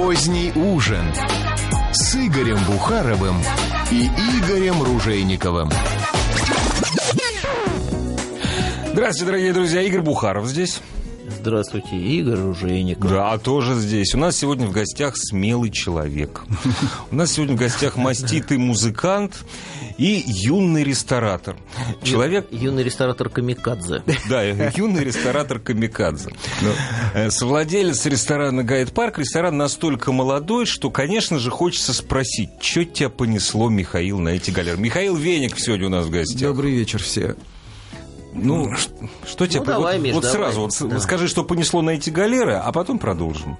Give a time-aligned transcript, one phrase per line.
[0.00, 1.12] Поздний ужин
[1.90, 3.34] с Игорем Бухаровым
[3.90, 4.06] и
[4.38, 5.70] Игорем Ружейниковым.
[8.92, 9.82] Здравствуйте, дорогие друзья.
[9.82, 10.80] Игорь Бухаров здесь.
[11.30, 13.10] Здравствуйте, Игорь Ружейников.
[13.10, 14.14] Да, тоже здесь.
[14.14, 16.42] У нас сегодня в гостях смелый человек.
[17.10, 19.44] У нас сегодня в гостях маститый музыкант
[19.98, 21.56] и юный ресторатор.
[22.02, 22.46] Человек...
[22.50, 24.02] Юный ресторатор Камикадзе.
[24.28, 26.30] Да, юный ресторатор Камикадзе.
[27.14, 29.18] Э, Совладелец ресторана Гайд Парк.
[29.18, 34.78] Ресторан настолько молодой, что, конечно же, хочется спросить, что тебя понесло, Михаил, на эти галеры?
[34.78, 36.40] Михаил Веник сегодня у нас в гостях.
[36.40, 37.36] Добрый вечер все.
[38.34, 38.90] Ну, ш-
[39.26, 39.60] что тебя...
[39.60, 40.36] Ну, давай, вот Миш, вот давай.
[40.38, 41.00] сразу, вот Да.
[41.00, 43.56] скажи, что понесло на эти галеры, а потом продолжим.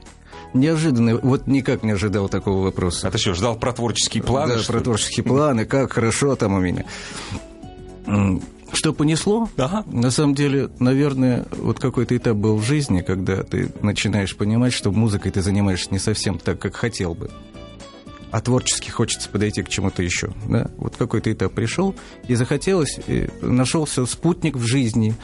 [0.54, 3.08] Неожиданно, вот никак не ожидал такого вопроса.
[3.08, 4.56] А ты что, ждал про творческие планы?
[4.56, 6.84] да, про творческие планы, как хорошо там у меня.
[8.72, 9.48] Что понесло?
[9.56, 9.84] Ага.
[9.86, 14.90] На самом деле, наверное, вот какой-то этап был в жизни, когда ты начинаешь понимать, что
[14.92, 17.30] музыкой ты занимаешься не совсем так, как хотел бы.
[18.30, 20.32] А творчески хочется подойти к чему-то еще.
[20.48, 20.70] Да?
[20.76, 21.94] Вот какой-то этап пришел,
[22.26, 25.14] и захотелось, и нашелся спутник в жизни,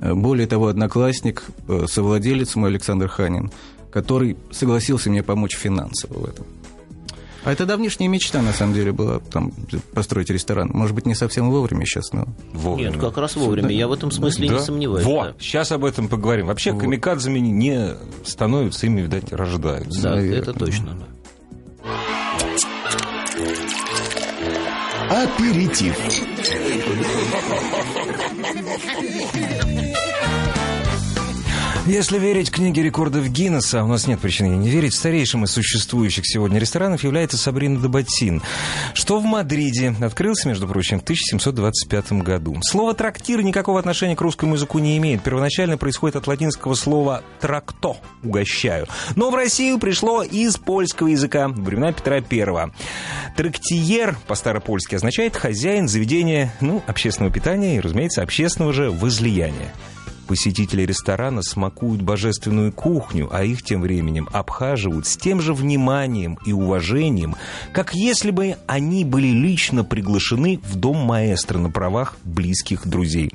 [0.00, 3.50] э, более того, одноклассник, э, совладелец мой Александр Ханин,
[3.90, 6.46] который согласился мне помочь финансово в этом.
[7.44, 9.52] А это давнишняя мечта, на самом деле, была там,
[9.94, 10.70] построить ресторан.
[10.72, 12.28] Может быть, не совсем вовремя сейчас, но...
[12.52, 12.90] Вовремя.
[12.90, 13.70] Нет, как раз вовремя.
[13.70, 14.54] Я в этом смысле Да?
[14.54, 15.04] не сомневаюсь.
[15.04, 15.34] Во, да.
[15.40, 16.46] сейчас об этом поговорим.
[16.46, 20.02] Вообще, камикадзами не становятся, ими, видать, рождаются.
[20.02, 20.38] Да, Наверное.
[20.40, 20.94] это точно.
[20.94, 21.06] да.
[25.22, 25.94] Аперитив.
[31.84, 36.60] Если верить книге рекордов Гиннесса, у нас нет причин не верить, старейшим из существующих сегодня
[36.60, 38.40] ресторанов является Сабрина Дебатин,
[38.94, 42.56] что в Мадриде открылся, между прочим, в 1725 году.
[42.62, 45.24] Слово «трактир» никакого отношения к русскому языку не имеет.
[45.24, 48.86] Первоначально происходит от латинского слова «тракто»— «угощаю».
[49.16, 52.72] Но в Россию пришло из польского языка во времена Петра I.
[53.36, 59.72] Трактиер по-старопольски означает «хозяин заведения ну, общественного питания и, разумеется, общественного же возлияния».
[60.32, 66.54] Посетители ресторана смакуют божественную кухню, а их тем временем обхаживают с тем же вниманием и
[66.54, 67.36] уважением,
[67.74, 73.30] как если бы они были лично приглашены в дом маэстро на правах близких друзей.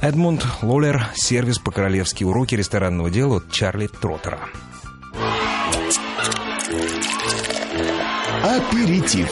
[0.00, 4.40] Эдмунд Лоллер, сервис по-королевски, уроки ресторанного дела от Чарли Троттера.
[8.42, 9.28] Аперитив.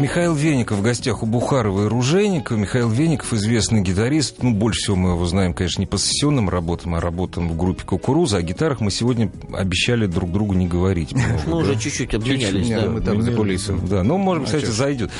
[0.00, 2.56] Михаил Веников в гостях у Бухарова и Ружейникова.
[2.56, 4.42] Михаил Веников, известный гитарист.
[4.42, 7.82] Ну, больше всего мы его знаем, конечно, не по сессионным работам, а работам в группе
[7.84, 8.38] «Кукуруза».
[8.38, 11.12] О гитарах мы сегодня обещали друг другу не говорить.
[11.12, 11.56] много, да?
[11.56, 12.68] уже чуть-чуть обменялись.
[12.70, 12.88] Да.
[12.88, 13.86] мы там за кулисами.
[13.86, 14.74] Да, ну, может быть, А кстати, ж.
[14.74, 15.10] зайдет.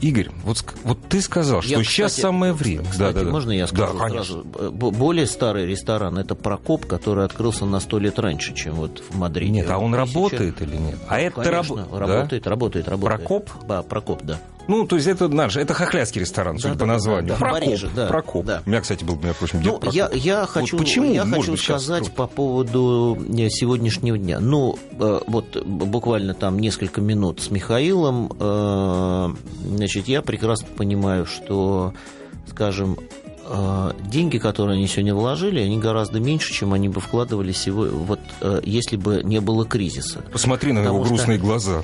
[0.00, 0.64] Игорь, вот,
[1.08, 2.84] ты сказал, что Я, сейчас кстати, самое время.
[2.84, 3.30] Кстати, да, да, да.
[3.32, 4.42] можно я скажу Да, конечно.
[4.54, 4.70] сразу?
[4.72, 9.50] Более старый ресторан– это Прокоп, который открылся на сто лет раньше, чем вот в Мадриде.
[9.52, 10.98] Нет, а он Тысяча- работает или нет?
[11.08, 11.98] А это Конечно, раб- да?
[11.98, 13.18] работает, работает, работает.
[13.18, 13.50] Прокоп?
[13.66, 14.22] Да, Прокоп.
[14.68, 17.28] Ну, то есть это наш, это хохлядский ресторан, судя Да, по да, названию.
[17.30, 18.44] да, Прокоп, Париже, да, Прокоп.
[18.44, 18.62] да.
[18.66, 19.94] У меня, кстати, был, между прочим, дед Ну, Прокоп.
[19.94, 22.16] я, я Вот хочу, почему, я хочу быть, сейчас сказать круто?
[22.16, 24.38] по поводу э, сегодняшнего дня.
[24.40, 28.30] Ну, э, вот буквально там несколько минут с Михаилом.
[28.38, 29.28] э,
[29.64, 31.94] Значит, я прекрасно понимаю, что,
[32.48, 32.98] скажем,
[34.04, 38.20] деньги, которые они сегодня вложили, они гораздо меньше, чем они бы вкладывали сегодня, вот,
[38.62, 40.22] если бы не было кризиса.
[40.30, 41.82] Посмотри на его Потому что- грустные глаза.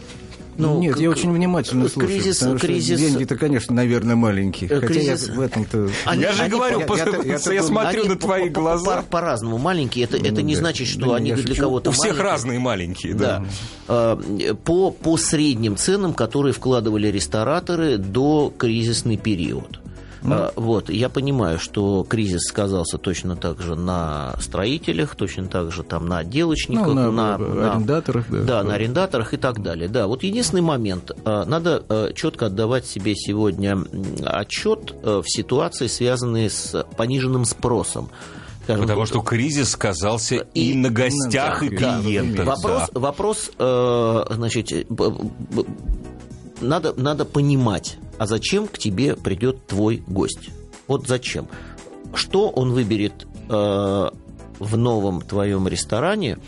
[0.56, 2.08] Ну, Нет, я очень внимательно слушаю.
[2.20, 4.70] кризис- потому что кризис- Деньги-то, конечно, наверное, маленькие.
[4.70, 5.88] Э, Хотя кризис- я в этом-то...
[6.04, 8.60] Они- Я же они говорю, после- я-то- я-то я думаю, смотрю Они на твои по-
[8.60, 8.96] глаза.
[8.96, 10.04] по- По-разному маленькие.
[10.04, 10.60] Это, это не да.
[10.60, 12.24] значит, что Да они я для кого-то У всех маленькие.
[12.24, 13.44] разные маленькие, да.
[13.88, 14.18] Да.
[14.18, 19.80] Э, По, по средним ценам, которые вкладывали рестораторы до кризисный период.
[20.24, 25.82] Э, Вот, я понимаю, что кризис сказался точно так же на строителях, точно так же
[25.82, 28.26] там на отделочниках, Ну, на, на, на- арендаторах.
[28.30, 29.88] Да, да, на арендаторах и так далее.
[29.88, 31.10] Да, вот единственный момент.
[31.24, 33.76] э, Надо четко отдавать себе сегодня
[34.24, 38.08] отчет э, в ситуации, связанной с пониженным спросом.
[38.64, 42.46] Скажем, Потому что кризис сказался и, И- на гостях, да, и да, клиентах.
[42.46, 43.00] Вопрос, да.
[43.00, 44.86] вопрос э, значит,
[46.60, 50.50] надо, надо понимать, а зачем к тебе придет твой гость?
[50.86, 51.48] Вот зачем?
[52.14, 54.10] Что он выберет э,
[54.58, 56.38] в новом твоем ресторане,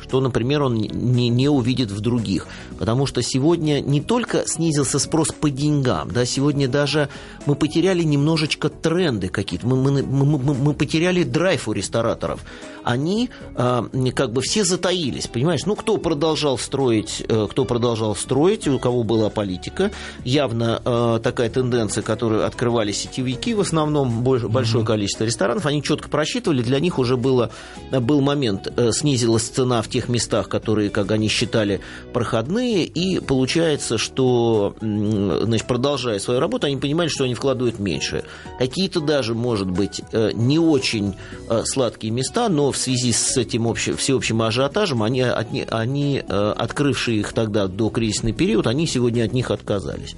[0.00, 2.46] что например, он не, не увидит в других.
[2.78, 7.08] Потому что сегодня не только снизился спрос по деньгам, да, сегодня даже
[7.46, 12.40] мы потеряли немножечко тренды какие-то, мы, мы, мы, мы, мы потеряли драйв у рестораторов.
[12.82, 13.82] Они э,
[14.14, 15.64] как бы все затаились, понимаешь?
[15.66, 19.90] Ну, кто продолжал строить, э, кто продолжал строить, у кого была политика,
[20.24, 26.08] явно э, такая тенденция, которую открывали сетевики в основном, больш, большое количество ресторанов, они четко
[26.08, 27.50] просчитывали, для них уже было,
[27.90, 31.80] был момент, э, снизилась цена в тех местах, которые, как они считали,
[32.12, 38.24] проходные, и получается, что, значит, продолжая свою работу, они понимали, что они вкладывают меньше.
[38.58, 41.14] Какие-то даже, может быть, э, не очень
[41.48, 47.32] э, сладкие места, но в связи с этим общим, всеобщим ажиотажем, они, они, открывшие их
[47.32, 50.16] тогда до кризисный период, они сегодня от них отказались.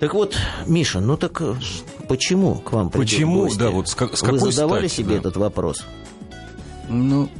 [0.00, 0.34] Так вот,
[0.66, 1.42] Миша, ну так
[2.08, 3.58] почему к вам Почему, гости?
[3.58, 5.20] да, вот с, с какой Вы задавали стати, себе да?
[5.20, 5.84] этот вопрос?
[6.88, 7.39] Ну, Э,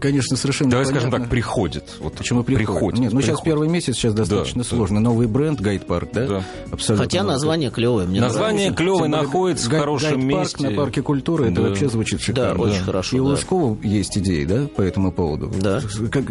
[0.00, 1.00] конечно, совершенно Давай понятно.
[1.08, 1.84] скажем так, приходит.
[2.00, 2.68] Вот Почему приходит?
[2.68, 3.36] приходит Нет, ну приходит.
[3.38, 4.96] сейчас первый месяц, сейчас достаточно да, сложно.
[5.00, 5.10] Да.
[5.10, 6.26] Новый бренд, гайд-парк, да?
[6.26, 6.44] да?
[6.70, 7.04] Абсолютно.
[7.04, 8.06] Хотя название клевое.
[8.06, 10.68] Мне Название клевое, находится в гай- хорошем гайд-парк месте.
[10.70, 11.62] на парке культуры, это Да.
[11.68, 12.64] вообще звучит шикарно.
[12.64, 13.30] Да, очень хорошо, И у да.
[13.30, 15.52] Лужкова есть идеи, да, по этому поводу?
[15.60, 15.80] Да.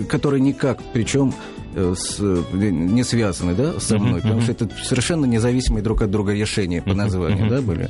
[0.09, 1.33] Которые никак, причем
[1.75, 6.09] э, с, э, не связаны, да, со мной, потому что это совершенно независимые друг от
[6.09, 7.89] друга решения по названию, да, были?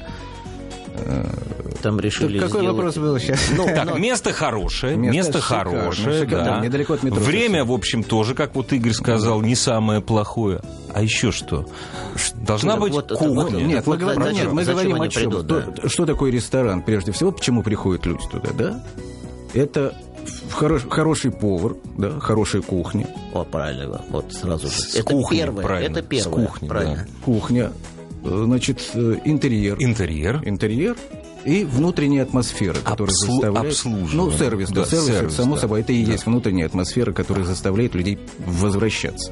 [1.82, 3.40] Там решили Какой сделать- вопрос был сейчас?
[3.56, 6.60] Ну, Так, ну, место хорошее, Место место, шикарное, хорошее, шикарное, да.
[6.66, 10.62] недалеко от метро Время, в общем, тоже, как вот Игорь сказал, не самое плохое.
[10.94, 11.68] А еще что?
[12.36, 13.30] Должна Так быть вот кухня.
[13.30, 15.24] вот- Нет, мы, Вот говорим, зачем- нет, мы говорим о чем?
[15.30, 15.90] придут, Что, да.
[15.90, 18.84] что такое ресторан, прежде всего, почему приходят люди туда, да?
[19.54, 19.94] Это
[20.52, 24.74] хорош- хороший повар, да, хорошая кухня, О, правильно, вот сразу же.
[24.74, 27.08] С это кухней, первое, правильно, это первое, с кухней, правильно.
[27.24, 27.97] кухня, э,
[28.28, 30.42] значит, э, интерьер, Интерьер.
[30.46, 30.96] интерьер
[31.46, 33.68] и внутренняя атмосфера, которая Обслу- заставляет...
[33.68, 34.10] обслуживание.
[34.14, 35.62] Ну, сервис, да, Да, сервис, сервис, само да.
[35.62, 36.12] собой, это и Да.
[36.12, 39.32] есть внутренняя атмосфера, которая заставляет людей возвращаться.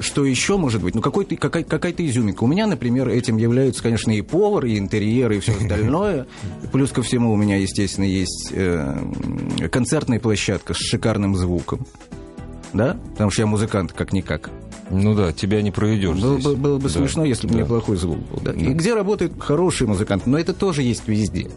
[0.00, 0.96] Что еще может быть?
[0.96, 2.42] Ну, какой-то, какая, какая-то изюминка.
[2.42, 6.26] У меня, например, этим являются, конечно, и повар, и интерьер, и все остальное.
[6.72, 11.86] Плюс ко всему у меня, естественно, есть э, концертная площадка с шикарным звуком.
[12.72, 12.96] Да?
[13.12, 14.50] Потому что я музыкант, как-никак.
[14.92, 16.18] Ну да, тебя не проведешь.
[16.20, 16.44] Было, здесь.
[16.44, 17.60] бы- было бы Да, смешно, если бы да.
[17.60, 18.40] неплохой звук был.
[18.42, 18.52] да.
[18.52, 21.48] И где работает хороший музыкант, но это тоже есть везде.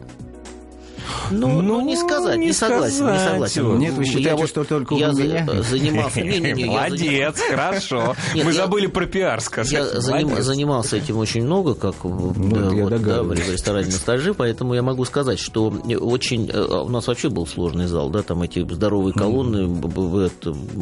[1.31, 3.30] Ну, ну, Ну, не сказать, не, не согласен, не сказать.
[3.52, 3.78] согласен.
[3.80, 5.48] Нет, вы Я считаете, вот- что только у я за- меня?
[5.63, 6.22] занимался...
[6.22, 8.16] Не-не-не, я Молодец, хорошо.
[8.34, 9.72] Нет, Мы я- забыли про пиар сказать.
[9.72, 13.88] Я заним- занимался этим очень много, как в, Ну, да, я вот, да, в ресторане
[13.88, 16.50] «Ностальжи», поэтому я могу сказать, что очень...
[16.52, 19.81] э, У нас вообще был сложный зал, да, там эти здоровые колонны, м,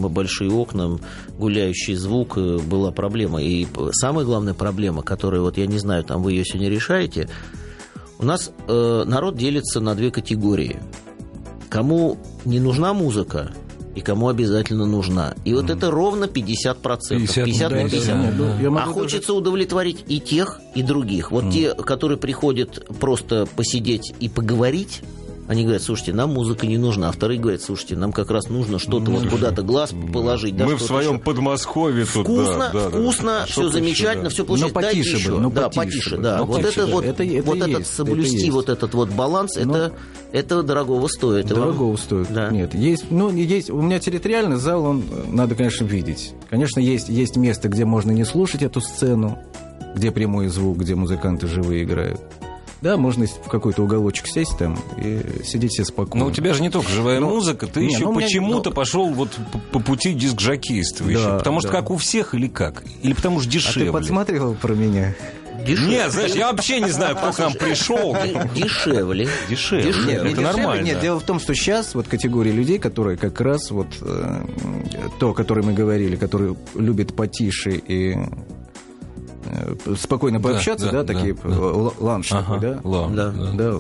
[0.10, 0.98] большие окна,
[1.38, 3.42] гуляющий звук, э, была проблема.
[3.42, 7.30] И самая главная проблема, которая, вот я не знаю, там вы ее сегодня решаете,
[8.20, 10.80] у нас э, народ делится на две категории.
[11.70, 13.52] Кому не нужна музыка,
[13.96, 15.36] и кому обязательно нужна.
[15.46, 16.76] И вот это ровно 50%.
[17.10, 18.38] 50, 50, на да, 50.
[18.38, 21.32] да, я А могу даже- хочется удовлетворить и тех, и других.
[21.32, 25.02] Вот те, которые приходят просто посидеть и поговорить,
[25.48, 27.10] они говорят, слушайте, нам музыка не нужна.
[27.10, 30.56] А вторые говорят, слушайте, нам как раз нужно что-то вот куда-то глаз положить.
[30.56, 31.24] да, Мы в своем еще».
[31.24, 32.24] Подмосковье тут.
[32.26, 33.00] Вкусно, да, да, да.
[33.02, 34.30] вкусно, Что все замечательно, да.
[34.30, 34.76] все получается.
[34.76, 35.32] Но Дайте потише еще.
[35.32, 36.38] бы, но да, потише да.
[36.38, 38.54] но вот потише это вот, Это- это вот этот есть, соблюсти это есть.
[38.54, 39.94] вот этот вот баланс, Но- это,
[40.32, 41.50] это дорогого стоит.
[41.52, 42.32] И вам- Дорогого стоит.
[42.32, 42.50] Да.
[42.50, 46.34] Нет, есть, ну, есть, у меня территориальный зал, он э, надо, конечно, видеть.
[46.50, 49.38] Конечно, есть, есть место, где можно не слушать эту сцену,
[49.96, 52.22] где прямой звук, где музыканты живые играют.
[52.84, 56.26] Да, можно в какой-то уголочек сесть там и сидеть себе спокойно.
[56.26, 58.76] Но у тебя же не только живая Ну, музыка, ты не, еще ну, почему-то ну-
[58.76, 59.30] пошел вот
[59.72, 61.24] по, пути диск-жокейства еще.
[61.24, 61.78] Да, Потому что да.
[61.80, 62.84] как у всех или как?
[63.02, 63.86] Или потому что а дешевле?
[63.86, 65.16] ты подсматривал про меня?
[65.66, 65.92] Дешевле.
[65.92, 68.18] Нет, знаешь, я вообще не знаю, кто к нам пришел.
[68.54, 69.30] Дешевле.
[69.50, 69.86] Дешевле.
[69.86, 69.86] Дешевле.
[69.86, 70.86] Нет, Не это дешевле, нормально.
[70.86, 74.46] Нет, дело в том, что сейчас вот категория людей, которые как раз вот э,
[75.20, 78.18] то, о которой мы говорили, которые любят потише и
[79.98, 82.80] спокойно Да, пообщаться, да, да, такие да, э, л- ланч такой, Ага, да?
[82.84, 83.52] ладно, Да.
[83.54, 83.80] да.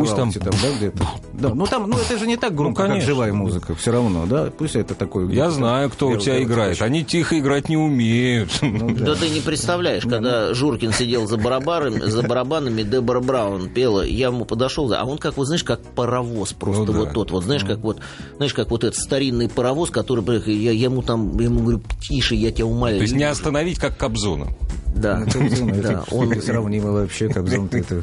[0.00, 1.04] Пусть там- там, да, где-то.
[1.34, 3.06] Да, ну там, ну это же не так громко, как конечно.
[3.10, 5.32] живая музыка, все равно, да, пусть это такой...
[5.34, 6.80] Я знаю, кто у тебя играет.
[6.82, 8.50] Они тихо играть не умеют.
[8.62, 9.14] Ну, Да да.
[9.14, 14.44] ты не представляешь, когда Журкин сидел за барабанами, за барабанами, Дебора Браун пела, я ему
[14.44, 16.98] подошел, а он как, вот знаешь, как паровоз просто Ну да.
[17.00, 17.98] вот тот, вот знаешь, как вот,
[18.36, 22.34] знаешь, как вот этот старинный паровоз, который, я, я ему там, я ему говорю, тише,
[22.34, 22.98] я тебя умоляю.
[22.98, 24.48] То есть не остановить, как Кобзона.
[24.94, 28.02] Да, Ну, Кобзон, да, он, несравнимо вообще, Кобзон, это...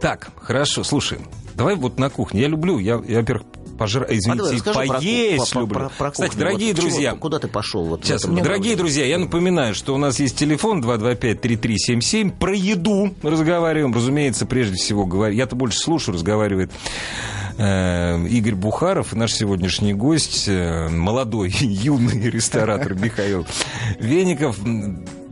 [0.00, 1.18] Так, хорошо, слушай,
[1.54, 2.42] давай вот на кухне.
[2.42, 3.46] Я люблю, я, я во-первых,
[3.78, 5.74] пожрать, А давай извините, про ку- поесть про- люблю.
[5.78, 6.44] про- про Кстати, кухню.
[6.46, 8.74] дорогие Вот чего- друзья, куда ты пошел вот Сейчас, дорогие направлении?
[8.74, 12.30] друзья, я напоминаю, что у нас есть телефон 225-3377.
[12.30, 13.94] Про еду разговариваем.
[13.94, 15.34] Разумеется, прежде всего, говорю.
[15.34, 16.70] Я-то больше слушаю, разговаривает
[17.58, 23.46] Э, Игорь Бухаров, наш сегодняшний гость, э, молодой, юный ресторатор Михаил
[23.98, 24.58] Веников.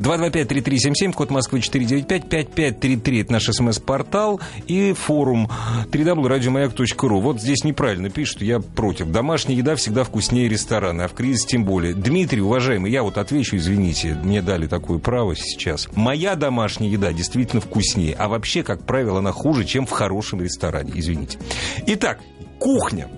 [0.05, 5.51] 225-3377, код Москвы 495-5533, это наш смс-портал и форум
[5.87, 7.21] www.радиомаяк.ру.
[7.21, 9.11] Вот здесь неправильно пишут, я против.
[9.11, 11.95] Домашняя еда всегда вкуснее ресторана, а в кризис тем более.
[11.95, 15.89] Дмитрий, уважаемый, я вот отвечу, извините, мне дали такое право сейчас.
[15.95, 20.93] Моя домашняя еда действительно вкуснее, а вообще, как правило, она хуже, чем в хорошем ресторане,
[20.95, 21.39] извините.
[21.87, 22.21] Итак,
[22.59, 23.09] кухня.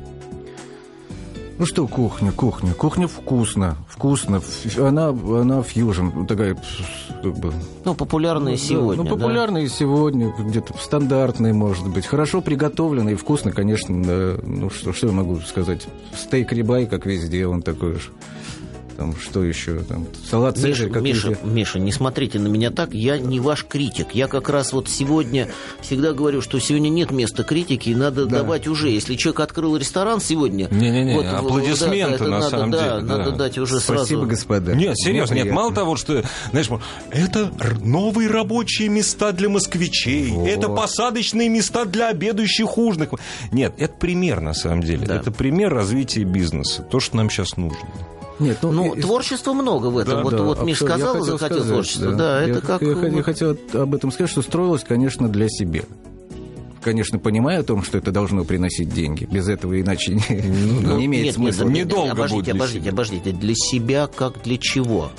[1.58, 2.74] Ну что кухня, кухня?
[2.74, 4.42] Кухня вкусно, вкусно.
[4.78, 6.54] Она, она фьюжн, такая...
[7.22, 7.52] как бы,
[7.84, 9.02] Ну, популярные да, сегодня.
[9.02, 9.16] Ну, да.
[9.16, 12.04] популярные сегодня, где-то стандартные, может быть.
[12.06, 14.02] Хорошо приготовленные и вкусно, конечно.
[14.02, 14.36] да.
[14.42, 15.86] Ну, что, что я могу сказать?
[16.14, 18.10] Стейк рибай, как везде, он такой же.
[18.96, 19.80] Там, что еще?
[19.80, 21.44] Там, салат Миша, цезарь, как Миша, везде.
[21.44, 24.08] Миша, не смотрите на меня так, я не ваш критик.
[24.14, 25.48] Я как раз вот сегодня
[25.82, 28.38] всегда говорю, что сегодня нет места критики, и надо Да.
[28.38, 28.88] давать уже.
[28.88, 30.68] Если человек открыл ресторан сегодня...
[30.70, 33.36] Не-не-не, вот, аплодисменты это на надо, самом да, деле, Надо да.
[33.36, 34.04] дать уже сразу...
[34.04, 34.74] Спасибо, господа.
[34.74, 36.68] Нет, серьезно, нет, мало того, что, знаешь,
[37.10, 37.50] это
[37.82, 40.48] новые рабочие места для москвичей, Вот.
[40.48, 43.10] это посадочные места для обедающих ужинов.
[43.52, 45.06] Нет, это пример, на самом деле.
[45.06, 45.16] Да.
[45.16, 47.78] Это пример развития бизнеса, то, что нам сейчас нужно.
[48.38, 50.16] Нет, ну, Ну, и- творчества много в этом.
[50.16, 52.12] Да, вот Да, вот Миш сказал, хотел захотел сказать, творчество.
[52.12, 52.82] Да, Я это как...
[52.82, 55.82] Я, хотел об этом сказать, что строилось, конечно, для себя.
[56.82, 59.24] Конечно, понимая о том, что это должно приносить деньги.
[59.24, 60.22] Без этого иначе не,
[60.82, 61.64] Ну, не имеет нет, смысла.
[61.64, 62.92] Нет, нет, Недолго обождите, будет для обождите, себя.
[62.92, 63.32] обождите.
[63.32, 65.10] Для себя как для чего?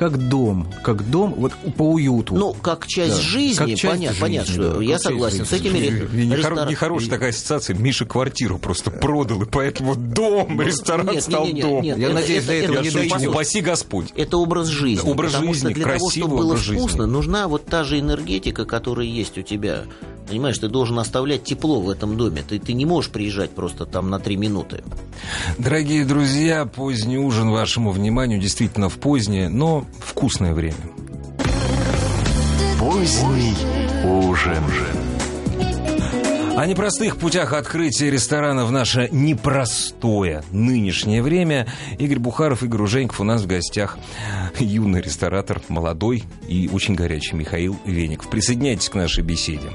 [0.00, 2.34] Как дом, как дом, вот по уюту.
[2.34, 5.50] Ну, как часть Да, жизни, как часть понятно, жизни, понятно, что да, я согласен с
[5.50, 5.68] жизни.
[5.68, 7.76] этими ре- И нехоро- ресторан- Нехорошая такая ассоциация.
[7.76, 11.82] Миша квартиру просто продал, и поэтому дом, ресторан нет, стал не, не, не, домом.
[11.84, 13.28] нет, Я это- надеюсь, это- до этого это- не дойдет.
[13.28, 14.06] упаси Господь.
[14.16, 15.04] Это образ жизни.
[15.04, 16.78] Да, образ потому жизни, что для того, чтобы было жизни.
[16.80, 19.82] вкусно, нужна вот та же энергетика, которая есть у тебя.
[20.30, 22.44] Понимаешь, ты должен оставлять тепло в этом доме.
[22.48, 24.84] Ты, ты не можешь приезжать просто там на три минуты.
[25.58, 30.76] Дорогие друзья, поздний ужин вашему вниманию действительно в позднее, но вкусное время.
[32.78, 33.56] Поздний
[34.04, 34.62] ужин.
[36.56, 41.66] О непростых путях открытия ресторана в наше непростое нынешнее время
[41.98, 43.98] Игорь Бухаров, Игорь Уженьков у нас в гостях.
[44.60, 48.30] Юный ресторатор, молодой и очень горячий Михаил Веников.
[48.30, 49.70] Присоединяйтесь к нашей беседе.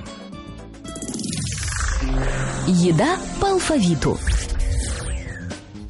[2.68, 4.18] Еда по алфавиту.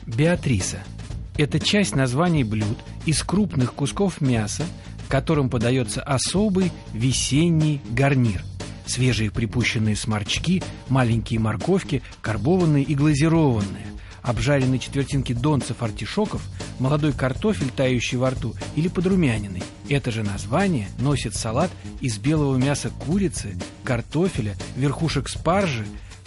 [0.06, 0.84] Беатриса–
[1.38, 4.66] это часть названий блюд из крупных кусков мяса,
[5.08, 8.44] которым подается особый весенний гарнир.
[8.86, 13.88] Свежие припущенные сморчки, маленькие морковки, карбованные и глазированные,
[14.22, 16.42] обжаренные четвертинки донцев артишоков,
[16.80, 19.64] молодой картофель, тающий во рту, или подрумяненный.
[19.88, 25.86] Это же название носит салат из белого мяса курицы, картофеля, верхушек спаржи,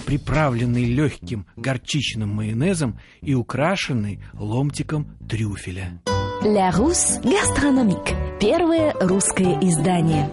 [0.09, 6.01] приправленный легким горчичным майонезом и украшенный ломтиком трюфеля.
[6.43, 8.17] La Rousse Gastronomique.
[8.41, 10.31] Первое русское издание.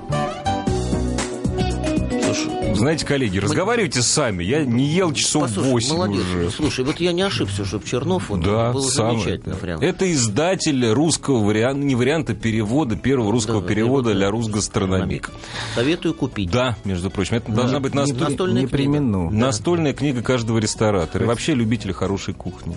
[2.36, 4.44] Слушай, Знаете, коллеги, разговаривайте сами.
[4.44, 6.22] Я не ел часов послушай, 8 молодец.
[6.22, 6.52] уже.
[6.52, 9.20] Слушай, вот я не ошибся, чтобы Чернов вот, Да, было самое.
[9.20, 9.80] замечательно прям.
[9.82, 14.32] Это издатель русского варианта, не варианта перевода, первого русского Да, перевода перевод, для да.
[14.32, 15.32] русгастрономик.
[15.76, 16.52] Советую купить.
[16.52, 19.00] Да, между прочим, это должна быть настоль- настольная книга.
[19.32, 21.24] настольная книга каждого ресторатора.
[21.24, 22.76] И вообще любителя хорошей кухни.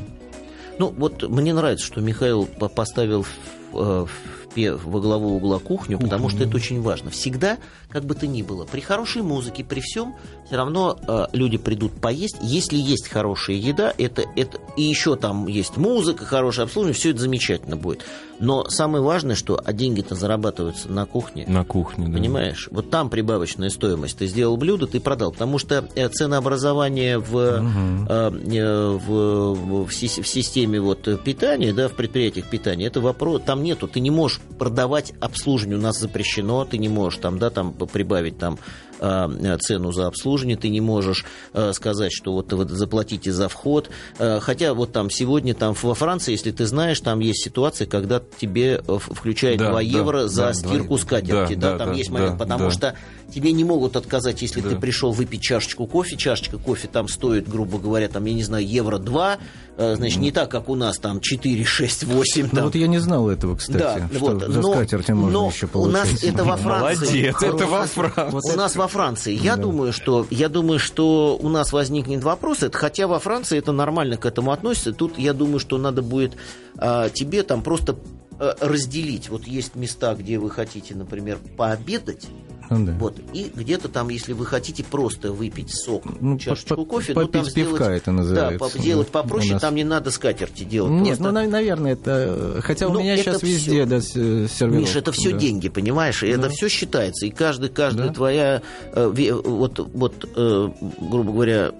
[0.78, 3.28] Ну, вот мне нравится, что Михаил по- поставил в,
[3.76, 7.10] э, в пе- во главу угла кухню, потому что это очень важно.
[7.10, 7.58] Всегда,
[7.90, 11.92] как бы то ни было, при хорошей музыке, при всем, все равно э, люди придут
[11.92, 12.38] поесть.
[12.42, 17.20] Если есть хорошая еда, это, это и еще там есть музыка, хорошее обслуживание, все это
[17.20, 18.04] замечательно будет.
[18.40, 21.44] Но самое важное, что а деньги-то зарабатываются на кухне.
[21.48, 22.14] На кухне, да.
[22.14, 22.68] Понимаешь?
[22.70, 24.18] Вот там прибавочная стоимость.
[24.18, 25.32] Ты сделал блюдо, ты продал.
[25.32, 27.62] Потому что э, ценообразование в, э,
[28.08, 33.88] э, в, в, в системе вот питания, да, в предприятиях питания, это вопрос, там нету,
[33.88, 38.38] ты не можешь продавать обслуживание, у нас запрещено, ты не можешь там, да, там прибавить
[38.38, 38.58] там
[39.00, 43.90] э, цену за обслуживание, ты не можешь э, сказать, что вот, вот заплатите за вход.
[44.18, 48.20] Э, хотя вот там сегодня там во Франции, если ты знаешь, там есть ситуация, когда
[48.40, 51.54] тебе включают Да, 2 да, евро за да, стирку два- скатерти.
[51.54, 52.70] да, Да, да, там да, есть момент, да, потому да.
[52.70, 52.94] что
[53.32, 54.70] тебе не могут отказать, если Да.
[54.70, 56.16] ты пришел выпить чашечку кофе.
[56.16, 59.38] Чашечка кофе там стоит, грубо говоря, там, я не знаю, евро 2.
[59.76, 62.48] э, Значит, не так, как у нас там 4, 6, 8.
[62.50, 62.64] Ну Там.
[62.64, 65.68] вот я не знал этого, кстати, Да, вот, за но- скатертью можно но еще у
[65.68, 66.12] получать.
[66.12, 67.04] нас это во Франции.
[67.06, 68.52] Молодец, это во У нас- Франции.
[68.52, 69.34] У нас во Франции.
[69.34, 73.72] Я думаю, что я думаю, что у нас возникнет вопрос, это, хотя во Франции это
[73.72, 74.92] нормально к этому относится.
[74.92, 76.34] Тут я думаю, что надо будет
[76.76, 77.96] а, тебе там просто
[78.38, 79.28] разделить.
[79.28, 82.26] Вот есть места, где вы хотите, например, пообедать.
[82.70, 82.92] Ну да.
[83.00, 83.16] Вот.
[83.32, 87.40] И где-то там, если вы хотите просто выпить сок, Ну, чашечку по- кофе, ну, там
[87.42, 88.58] попить пивка сделать, это называется.
[88.58, 89.62] Да, по- сделать Да, попроще, нас.
[89.62, 90.92] там не надо скатерти делать.
[90.92, 92.60] Нет, Просто- ну, на- наверное, это...
[92.62, 94.86] Хотя Ну, у меня это сейчас везде, да, с- э, сервировка.
[94.86, 95.38] Миш, это все да.
[95.38, 96.22] деньги, понимаешь?
[96.22, 96.48] И это Да.
[96.50, 97.24] все считается.
[97.24, 98.14] И каждый, каждая Да.
[98.14, 98.60] твоя,
[98.92, 100.68] э, вот, вот э,
[101.00, 101.72] грубо говоря,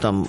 [0.00, 0.26] там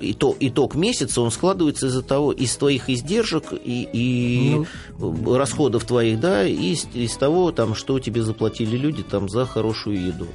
[0.00, 4.64] итог, итог месяца, он складывается из-за того, из твоих издержек и, и
[4.98, 5.34] Ну.
[5.34, 10.04] расходов твоих, да, и из, из того, там, что тебе заплатили люди там за хорошую
[10.06, 10.26] еду.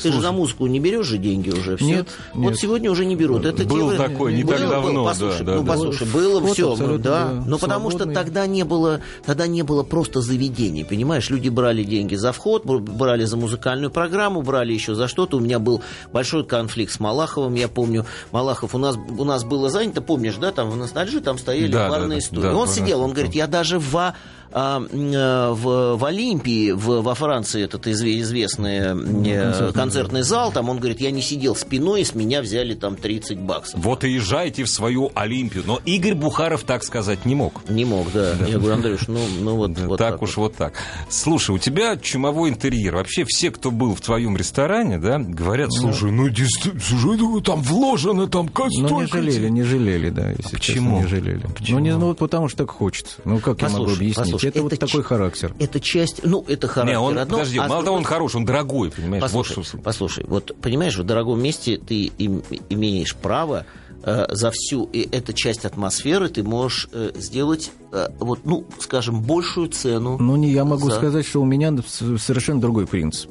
[0.00, 1.84] Ты же за музыку не берешь же деньги уже, все.
[1.86, 2.58] Нет, Вот нет.
[2.58, 3.44] сегодня уже не берут.
[3.44, 4.70] Это Был дело- такой, не было, так было.
[4.82, 5.72] давно, да, Послушай, да, ну, да.
[5.72, 6.98] послушай, было Вот все, да.
[6.98, 7.42] да.
[7.46, 11.28] Ну, потому что тогда не было, тогда не было просто заведений, понимаешь?
[11.30, 15.36] Люди брали деньги за вход, бр- брали за музыкальную программу, брали еще за что-то.
[15.38, 15.82] У меня был
[16.12, 18.06] большой конфликт с Малаховым, я помню.
[18.32, 21.84] Малахов у нас, у нас было занято, помнишь, да, там в ностальжи там стояли Да,
[21.84, 22.42] да, барные да, стулья.
[22.42, 24.14] да, он барные сидел, он говорит, я даже в
[24.52, 30.68] а, э, в, в Олимпии, в, во Франции, этот изве- известный э, концертный, зал, там
[30.68, 33.80] он говорит, я не сидел спиной, и с меня взяли там 30 баксов.
[33.82, 35.64] Вот и езжайте в свою Олимпию.
[35.66, 37.68] Но Игорь Бухаров так сказать не мог.
[37.68, 38.34] Не мог, да.
[38.46, 40.74] Я говорю, Андрюш, ну, ну вот, Да, вот так, уж вот так.
[41.08, 42.96] Слушай, у тебя чумовой интерьер.
[42.96, 47.62] Вообще все, кто был в твоем ресторане, да, говорят, слушай, ну действительно, слушай, ну, там
[47.62, 49.50] вложено, там как Ну, не жалели, этих».
[49.50, 51.00] не жалели, да, если честно, почему?
[51.00, 51.46] не жалели.
[51.56, 51.78] Почему?
[51.78, 53.16] Ну, не, ну, вот потому что так хочется.
[53.24, 54.35] Ну, как я могу Послушай, объяснить?
[54.36, 55.54] Послушай, это, вот это такой ч- характер.
[55.58, 58.44] Это часть, ну, это характер Не, он, одно, подожди, а мало того, он хороший, он
[58.44, 59.22] дорогой, понимаешь?
[59.22, 59.78] Послушай, вот что...
[59.78, 63.66] послушай, вот понимаешь, в дорогом месте ты им- имеешь право
[64.02, 69.22] э, за всю и эту часть атмосферы ты можешь э, сделать, э, вот, ну, скажем,
[69.22, 70.16] большую цену.
[70.18, 73.30] Ну, не, я могу за- сказать, что у меня совершенно другой принцип.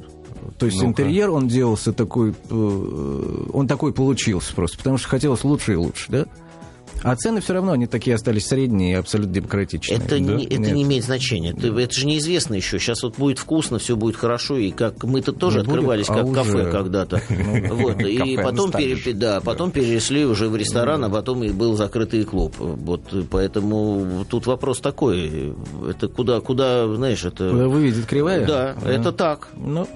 [0.58, 0.88] То есть Ну-ка.
[0.88, 6.06] интерьер, он делался такой, э, он такой получился просто, потому что хотелось лучше и лучше,
[6.08, 6.26] да?
[7.02, 9.98] А цены все равно, они такие остались средние и абсолютно демократичные.
[9.98, 10.18] Это, Да?
[10.18, 10.72] не, это Нет.
[10.72, 11.52] не имеет значения.
[11.52, 12.78] Ты- это же неизвестно еще.
[12.78, 14.56] Сейчас вот будет вкусно, все будет хорошо.
[14.56, 16.34] И как мы-то тоже Не будет, открывались а как уже.
[16.34, 17.22] кафе когда-то.
[17.76, 22.24] Вот, и потом, пере- да, потом переросли уже в ресторан, а потом и был закрытый
[22.24, 22.54] клуб.
[22.58, 25.54] Вот, поэтому тут вопрос такой.
[25.88, 27.50] Это куда, куда, знаешь, это...
[27.50, 28.46] Куда выведет кривая?
[28.46, 29.48] Да, это так.
[29.56, 29.86] Ну,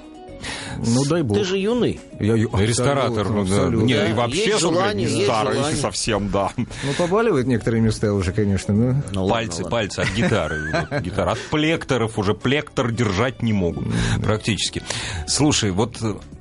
[0.78, 1.36] ну дай бог.
[1.38, 2.00] Ты же юный.
[2.18, 3.54] Я, ю- Ресторатор, ну, да.
[3.56, 3.86] абсолютно.
[3.86, 5.76] Не, Да, и вообще, есть желание, не есть старый, желание.
[5.80, 6.50] совсем, да.
[6.56, 6.66] Ну,
[6.96, 9.02] побаливают некоторые места уже, конечно, но...
[9.12, 9.70] Ну, ладно, Пальцы, ладно.
[9.70, 10.86] пальцы от гитары.
[11.02, 11.30] Гитара.
[11.32, 13.86] От плекторов уже плектор держать не могут
[14.22, 14.82] практически.
[15.26, 15.96] Слушай, вот,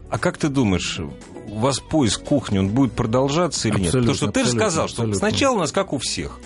[0.09, 0.99] а как ты думаешь,
[1.47, 3.91] у вас поиск кухни, он будет продолжаться или нет?
[3.91, 6.39] Потому что ты же абсолютно, сказал, что сначала у нас как у всех.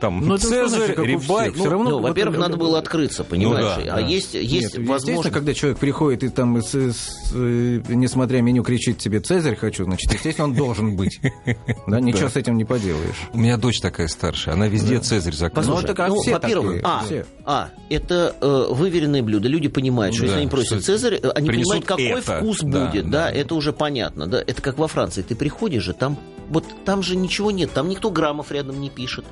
[0.00, 1.50] Там Ну, это Цезарь, у Рибай.
[1.50, 1.54] всех.
[1.60, 3.76] Всё равно Ну, во-первых, это- надо было открыться, понимаешь?
[3.78, 4.06] Ну да, а да.
[4.06, 5.32] есть, есть Нет, возможность...
[5.34, 10.12] когда человек приходит и там, с- с- э, несмотря меню, кричит тебе «Цезарь хочу», значит,
[10.12, 11.20] естественно, он должен быть.
[11.86, 13.16] Да, ничего с этим не поделаешь.
[13.32, 15.96] У меня дочь такая старшая, она везде Цезарь заказывает.
[15.96, 17.24] Ну, ну, все во-первых, а, все.
[17.44, 19.48] а, это э, выверенные блюда.
[19.48, 22.38] Люди понимают, что если они просят Цезарь, они понимают, какой это.
[22.38, 23.08] вкус будет.
[23.10, 23.16] да.
[23.16, 24.26] Да, это уже понятно.
[24.26, 25.22] Да, это как во Франции.
[25.22, 29.24] Ты приходишь же, там вот там же ничего нет, там никто граммов рядом не пишет.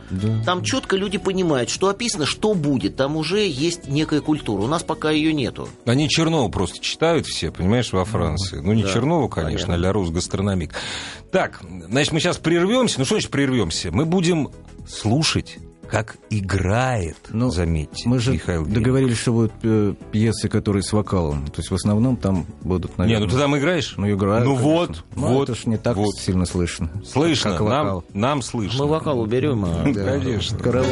[0.44, 2.96] Там четко люди понимают, что описано, что будет.
[2.96, 4.62] Там уже есть некая культура.
[4.62, 5.68] У нас пока ее нету.
[5.87, 8.61] Они Чернова просто читают все, понимаешь, во Франции.
[8.61, 9.88] Ну, не Да, Чернова, конечно, понятно.
[9.90, 10.74] а Рус гастрономик.
[11.31, 12.98] Так, значит, мы сейчас прервемся.
[12.98, 13.90] Ну, что значит прервемся?
[13.90, 14.50] Мы будем
[14.88, 20.92] слушать, как играет, Ну, заметьте, Мы же Михаил договорились, что будут э, пьесы, которые с
[20.92, 21.47] вокалом.
[21.47, 23.27] То есть в основном там будут, Не, наверное...
[23.27, 23.94] ну ты там играешь?
[23.97, 24.73] Ну, играю, Ну конечно.
[24.75, 25.49] вот, Ну, вот.
[25.51, 26.14] это ж не так вот.
[26.16, 26.90] сильно слышно.
[27.05, 28.05] Слышно, Как нам, вокал.
[28.12, 28.85] нам слышно.
[28.85, 29.64] Мы вокал уберем.
[29.64, 30.59] а- Конечно.
[30.59, 30.90] Караоке.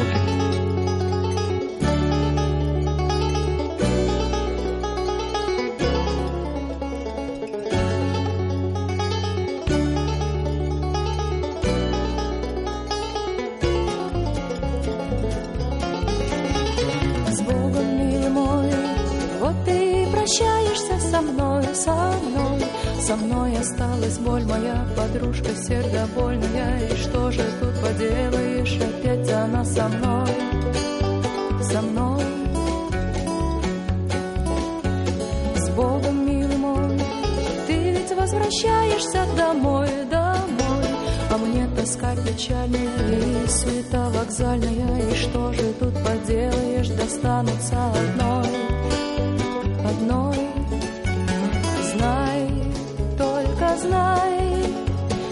[41.93, 45.11] Тоска печальная и суета вокзальная.
[45.11, 48.49] И что же тут поделаешь, достанутся одной,
[49.85, 50.39] одной.
[51.93, 52.49] Знай,
[53.19, 54.65] только знай,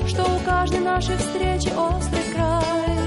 [0.07, 2.99] что у каждой нашей встречи острый край.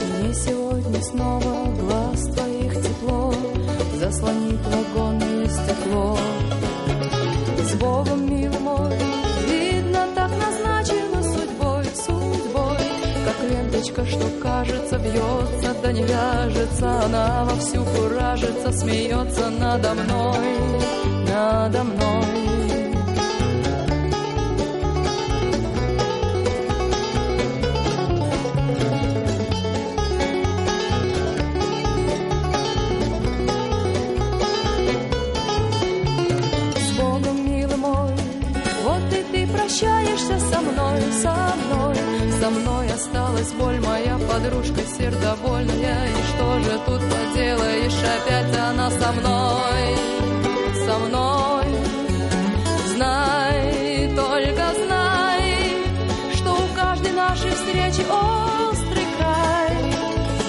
[0.00, 3.34] И Мне сегодня снова глаз твоих тепло
[3.98, 6.18] заслонит вагонное стекло.
[7.62, 9.13] С Богом, милый мой,
[13.74, 20.38] ленточка, что кажется, вьется, да не вяжется, она вовсю куражится, смеется надо мной,
[21.28, 22.43] надо мной.
[45.04, 46.08] Сердобольная.
[46.08, 49.82] И что же тут поделаешь, опять она со мной,
[50.86, 51.64] со мной.
[52.94, 55.42] Знай, только знай,
[56.34, 59.76] что у каждой нашей встречи острый край.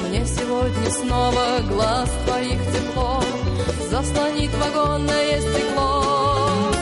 [0.08, 3.22] Мне сегодня снова глаз твоих тепло
[3.90, 6.75] заслонит вагонное стекло.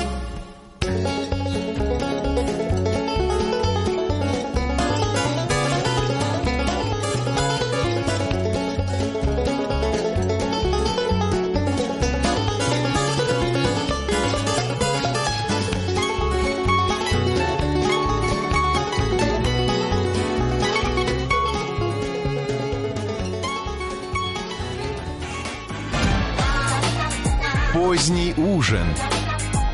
[27.94, 28.88] Поздний ужин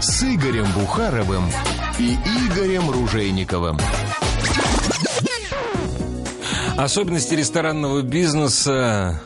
[0.01, 1.45] с Игорем Бухаровым
[1.99, 3.77] и Игорем Ружейниковым.
[6.75, 9.21] Особенности ресторанного бизнеса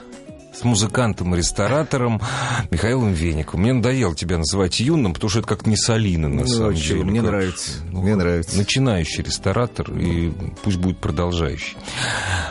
[0.53, 2.21] с музыкантом-ресторатором
[2.69, 3.61] Михаилом Вениковым.
[3.63, 6.99] Мне надоело тебя называть юным, потому что это как не солидно, на Ну, самом чего,
[6.99, 7.03] деле.
[7.09, 8.55] мне Как- нравится, ну, мне нравится.
[8.59, 10.31] Начинающий ресторатор, и
[10.63, 11.75] пусть будет продолжающий.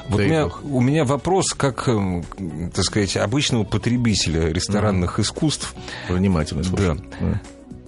[0.09, 2.25] Вот у меня, у меня вопрос, как, эм,
[2.75, 5.75] так сказать, обычного потребителя ресторанных искусств.
[6.09, 7.01] Внимательно слушаю.
[7.21, 7.41] Да.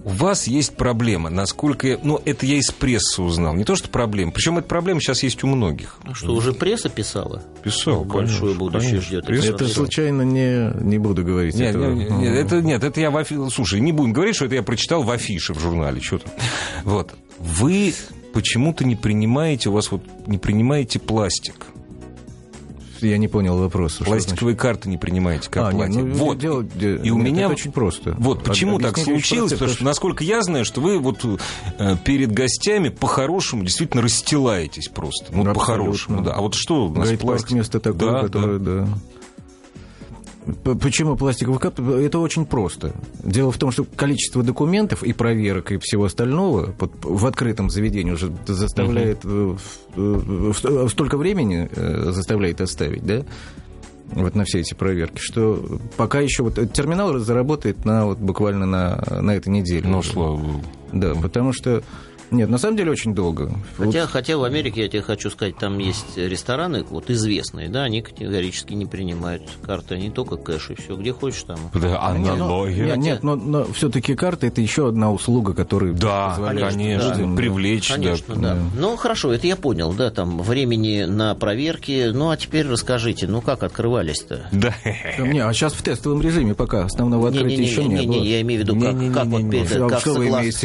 [0.05, 1.87] У вас есть проблема, насколько...
[1.87, 3.55] я- Ну, это я из прессы узнал.
[3.55, 4.31] Не то, что проблема.
[4.31, 5.97] Причем эта проблема сейчас есть у многих.
[6.03, 7.41] Ну что, уже пресса писала?
[7.63, 9.01] Писал, Большое конечно, будущее конечно.
[9.07, 9.25] ждет.
[9.25, 9.73] Пресса Это писала.
[9.73, 11.55] случайно не, не буду говорить.
[11.55, 11.91] Нет, этого.
[11.95, 14.61] нет, нет, это, нет, это я в афи- Слушай, не будем говорить, что это я
[14.61, 15.99] прочитал в афише в журнале.
[16.01, 16.31] Что там.
[16.83, 17.15] Вот.
[17.39, 17.95] Вы
[18.31, 21.65] почему-то не принимаете, у вас вот не принимаете пластик.
[23.05, 24.03] Я не понял вопроса.
[24.03, 26.03] Пластиковые карты не принимаете как А, не, платье.
[26.03, 26.37] ну, вот.
[26.37, 28.15] дело- де- и у нет, меня это очень просто.
[28.19, 31.23] Вот почему так случилось, потому что, насколько я знаю, что вы вот
[31.79, 35.25] э, перед гостями по-хорошему действительно расстилаетесь просто.
[35.31, 36.33] Ну, по-хорошему, да.
[36.33, 37.51] А вот что у нас Гайд-парк пластик?
[37.51, 38.85] место такое, Да, которое, да.
[38.85, 38.89] П-
[40.63, 41.79] Почему пластиковый кап?
[41.79, 42.93] Это очень просто.
[43.23, 48.31] Дело в том, что количество документов и проверок и всего остального в открытом заведении уже
[48.45, 49.55] заставляет э,
[50.89, 51.69] столько времени
[52.11, 53.23] заставляет оставить, да?
[54.11, 59.03] Вот на все эти проверки, что пока еще вот терминал заработает на вот буквально на,
[59.21, 59.87] на этой неделе.
[59.87, 60.63] Ну, слава богу.
[60.93, 61.83] Да, потому что
[62.31, 63.51] нет, на самом деле очень долго.
[63.77, 68.01] Хотя, хотя в Америке, я тебе хочу сказать, там есть рестораны, вот известные, да, они
[68.01, 71.57] категорически не принимают карты, они только кэш и все, где хочешь там.
[71.73, 72.95] Да, Нет, аналогия.
[72.95, 77.41] нет, но, все-таки карта это еще одна услуга, которая Да, позволяет конечно, людям, да.
[77.41, 77.89] привлечь.
[77.89, 77.95] да.
[77.95, 78.57] Конечно, да.
[78.77, 82.09] Ну, хорошо, это я понял, да, там времени на проверки.
[82.13, 84.47] Ну, а теперь расскажите, ну, как открывались-то?
[84.51, 84.73] Да.
[85.17, 88.01] Да, Не, а сейчас в тестовом режиме пока основного открытия еще не, было.
[88.01, 89.51] Не-не-не, я имею в виду, как, как вот Не-не-не-не-не.
[89.67, 90.57] перед- А как что вы согла- имеете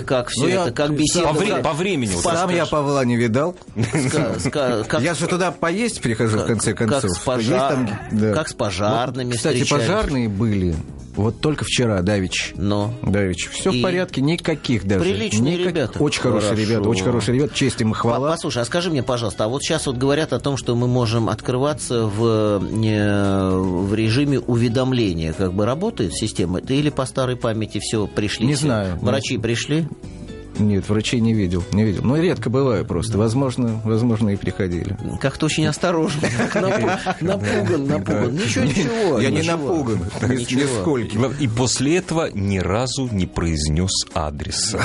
[0.00, 1.34] согласовывали, как все Ну, это, как беседовали.
[1.38, 2.12] По, вре- по времени.
[2.22, 3.56] Сам я Павла не видал.
[3.76, 7.10] Ска- ска- как- Я же туда поесть прихожу в конце как концов.
[7.10, 8.32] с пожар- Есть там, да.
[8.34, 10.74] как с пожарными Вот, Кстати, пожарные были
[11.16, 12.52] вот только вчера, Давич.
[12.56, 13.48] Но Давич.
[13.50, 15.04] Все И в порядке, никаких даже.
[15.04, 15.98] приличные Никак- ребята.
[16.02, 16.70] Очень хорошие Хорошо.
[16.70, 17.54] ребята, очень хорошие ребята.
[17.54, 18.30] Честь им и хвала.
[18.30, 21.28] Послушай, а скажи мне, пожалуйста, а вот сейчас вот говорят о том, что мы можем
[21.28, 25.32] открываться в, э, в режиме уведомления.
[25.32, 26.58] Как бы работает система?
[26.58, 28.46] Это или по старой памяти все пришли?
[28.46, 28.66] Не все?
[28.66, 28.98] знаю.
[29.00, 29.86] Врачи пришли?
[30.60, 32.02] Нет, врачей не видел, не видел.
[32.04, 33.18] Ну, редко бываю просто.
[33.18, 34.96] Возможно, возможно, и приходили.
[35.20, 36.20] Как-то очень осторожно.
[37.20, 38.34] Напуган, напуган.
[38.34, 39.20] Ничего, ничего.
[39.20, 41.16] Я не напуган, нисколько.
[41.40, 44.80] И после этого ни разу не произнес адреса.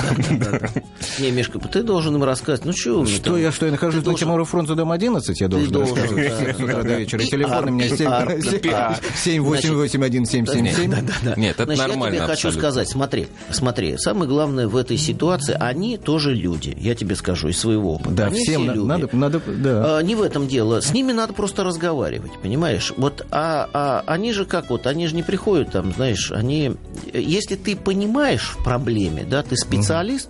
[1.20, 2.66] Не, Мишка, ты должен им рассказать.
[2.66, 6.58] Ну, что Что я, что я нахожусь на Тимуру фронта дом 11, я должен рассказывать
[6.58, 7.20] с утра до вечера.
[7.22, 8.98] Телефон у меня пиар, 7 пиар.
[9.26, 11.36] 7881777.
[11.38, 12.18] Нет, это Значит, я нормально.
[12.18, 17.16] тебе хочу сказать, смотри, смотри, самое главное в этой ситуации, они тоже люди, я тебе
[17.16, 18.12] скажу, из своего опыта.
[18.12, 18.88] Да, Они всем все на- люди.
[18.88, 19.98] надо, надо, да.
[19.98, 20.82] А, не в этом дело.
[20.82, 22.94] С ними надо просто разговаривать, понимаешь?
[22.98, 26.74] Вот, а, а они же как вот, они же не приходят там, знаешь, они...
[27.14, 30.30] Если ты понимаешь в проблеме, да, ты специалист,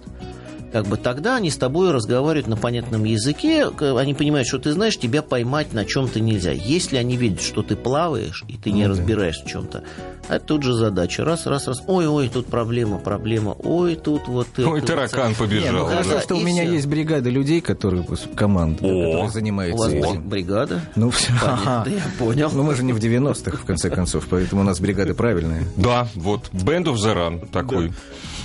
[0.76, 4.98] как бы тогда они с тобой разговаривают на понятном языке, они понимают, что ты знаешь,
[4.98, 6.52] тебя поймать на чем-то нельзя.
[6.52, 9.84] Если они видят, что ты плаваешь, и ты не разбираешь в чем-то,
[10.28, 11.24] это тут же задача.
[11.24, 11.82] Раз, раз, раз.
[11.88, 13.52] Ой, ой, тут проблема, проблема.
[13.52, 14.48] Ой, тут вот.
[14.58, 15.40] Ой, вот таракан это.
[15.40, 15.64] побежал.
[15.64, 16.04] Не, ну да.
[16.04, 16.74] хорошо, что у и меня всё.
[16.74, 20.28] есть бригада людей, которые команда, которая У вас занимается этим.
[20.28, 20.82] бригада?
[20.98, 21.32] Ну, все.
[21.40, 22.52] Понятно, я понял.
[22.54, 25.64] Ну, мы же не в 90-х, в конце концов, поэтому у нас бригады правильные.
[25.78, 27.94] Да, вот, Band of the Run такой.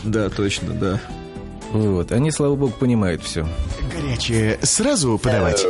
[0.04, 1.00] Да, точно, да.
[1.72, 2.12] Вот.
[2.12, 3.46] Они, слава богу, понимают все.
[3.94, 5.64] Горячее сразу подавать.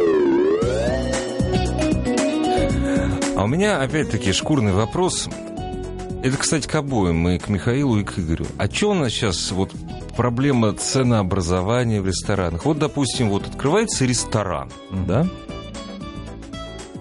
[3.37, 5.29] А у меня, опять-таки, шкурный вопрос.
[6.23, 8.45] Это, кстати, к обоим, и к Михаилу, и к Игорю.
[8.59, 9.71] А что у нас сейчас вот
[10.17, 12.67] проблема ценообразования в ресторанах?
[12.67, 15.27] Вот, допустим, вот открывается ресторан, да?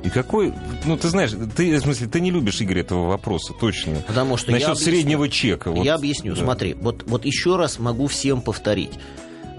[0.04, 0.54] И какой...
[0.86, 3.96] Ну, ты знаешь, ты, в смысле, ты не любишь, Игорь, этого вопроса, точно.
[4.08, 4.92] Потому что я Насчет объясню.
[4.94, 5.72] среднего чека.
[5.72, 5.84] вот.
[5.86, 6.36] Я объясню.
[6.36, 6.42] Да.
[6.44, 8.92] Смотри, вот, вот еще раз могу всем повторить.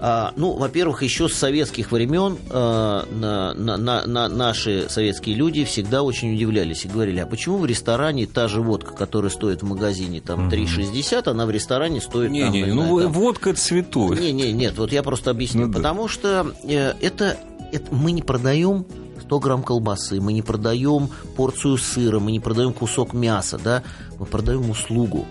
[0.03, 5.63] А, ну, во-первых, еще с советских времен а, на, на- на- на- наши советские люди
[5.63, 9.67] всегда очень удивлялись и говорили, а почему в ресторане та же водка, которая стоит в
[9.67, 14.17] магазине там 3,60, она в ресторане стоит там, Не-не, на- ну там, водка святое.
[14.17, 15.67] не, не, нет, вот я просто объясню.
[15.67, 15.77] Ну да.
[15.77, 17.37] Потому что э, это,
[17.71, 18.87] это мы не продаем
[19.31, 23.81] 100 грамм колбасы, мы не продаем порцию сыра, мы не продаем кусок мяса, да,
[24.19, 25.25] мы продаем услугу.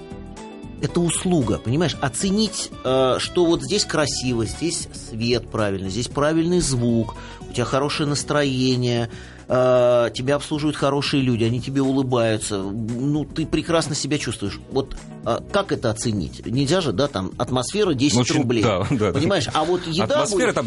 [0.80, 1.98] Это услуга, понимаешь?
[2.00, 8.08] Оценить, э, что вот здесь красиво, здесь свет правильный, здесь правильный звук, у тебя хорошее
[8.08, 9.10] настроение,
[9.50, 14.60] э, тебя обслуживают хорошие люди, они тебе улыбаются, ну, ты прекрасно себя чувствуешь.
[14.70, 14.94] Вот
[15.26, 16.46] э, как это оценить?
[16.46, 18.62] Нельзя же, да, там, атмосфера 10 Ну, очень- рублей.
[18.62, 19.12] да, да.
[19.12, 19.48] Понимаешь?
[19.52, 20.22] А вот еда...
[20.22, 20.66] Атмосфера будет- там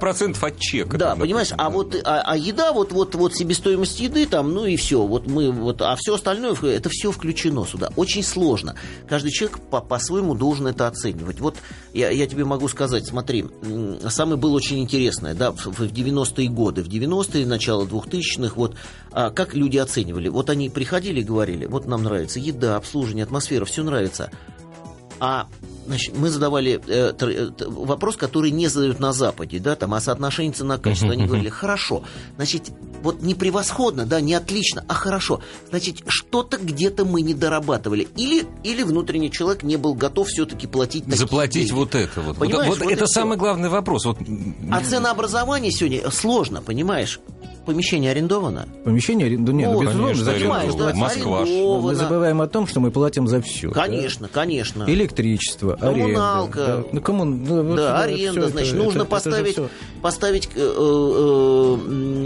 [0.00, 0.98] 10% от чека.
[0.98, 1.70] Да, там, понимаешь, а да.
[1.70, 5.50] вот а, а еда, вот, вот, вот себестоимость еды там, ну и все, вот мы
[5.52, 7.90] вот, а все остальное, это все включено сюда.
[7.96, 8.74] Очень сложно.
[9.08, 11.38] Каждый человек по- по-своему должен это оценивать.
[11.40, 11.56] Вот
[11.92, 16.48] я, я тебе могу сказать, смотри, м, самое было очень интересное, да, в, в 90-е
[16.48, 17.86] годы, в 90-е, начало
[18.38, 18.76] 2000-х, вот
[19.12, 20.28] а, как люди оценивали.
[20.28, 24.30] Вот они приходили и говорили, вот нам нравится еда, обслуживание, атмосфера, все нравится.
[25.20, 25.46] А
[25.86, 30.00] значит, мы задавали э, тр- э, вопрос, который не задают на Западе, да, там, о
[30.00, 31.12] соотношении цена-качество.
[31.12, 32.02] Они говорили, хорошо,
[32.36, 35.40] значит, вот не превосходно, да, не отлично, а хорошо.
[35.70, 38.08] Значит, что-то где-то мы не дорабатывали.
[38.16, 41.72] Или, или внутренний человек не был готов все-таки платить такие Заплатить деньги.
[41.72, 42.36] вот это вот.
[42.38, 43.20] Понимаешь, вот, вот это всё.
[43.20, 44.06] самый главный вопрос.
[44.06, 44.18] Вот,
[44.72, 47.20] А ценообразование сегодня сложно, понимаешь?
[47.66, 48.68] Помещение арендовано.
[48.84, 50.14] Помещение, арен- да нет, ну, Вот, безусловно?
[50.14, 50.18] Понимаешь,
[50.74, 50.94] да, арендовано.
[50.96, 51.82] Москва арендовано.
[51.82, 53.70] Мы забываем о том, что мы платим за все.
[53.70, 54.84] Конечно, конечно.
[54.86, 56.64] Электричество, Коммуналка.
[56.64, 56.82] аренда.
[56.82, 57.44] Да, ну, коммун...
[57.44, 59.68] ну, вот Да, это- аренда, это- значит, это- нужно это поставить, всё.
[60.02, 61.76] поставить э, э,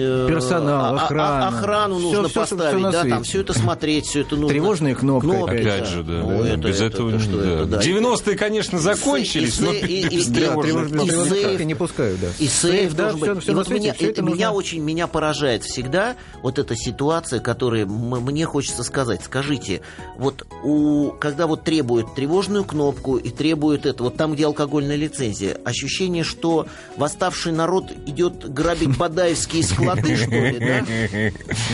[0.01, 1.47] э, Персонал, а- а- охрану.
[1.57, 4.49] Охрану Всё- нужно что- поставить, на да, там все это смотреть, все это нужно.
[4.49, 6.13] Тревожные кнопки, Кнопки, Опять же, да.
[6.23, 6.49] Ну, да.
[6.49, 7.49] это- Без это- этого это что да.
[7.51, 7.79] это, да.
[7.79, 11.47] 90-е, конечно, закончились, и- но и- и- Да, сейф.
[11.47, 12.27] кнопки не пускают, да.
[12.39, 13.43] И сейф да, должен всё- быть.
[13.45, 17.85] всё и вот меня, это это меня очень меня поражает всегда вот эта ситуация, которая
[17.85, 19.23] м- мне хочется сказать.
[19.25, 19.81] Скажите,
[20.17, 25.59] вот у, когда вот требуют тревожную кнопку и требуют это, вот там, где алкогольная лицензия,
[25.65, 31.31] ощущение, что восставший народ идет грабить бадаевские склады, что ли, да?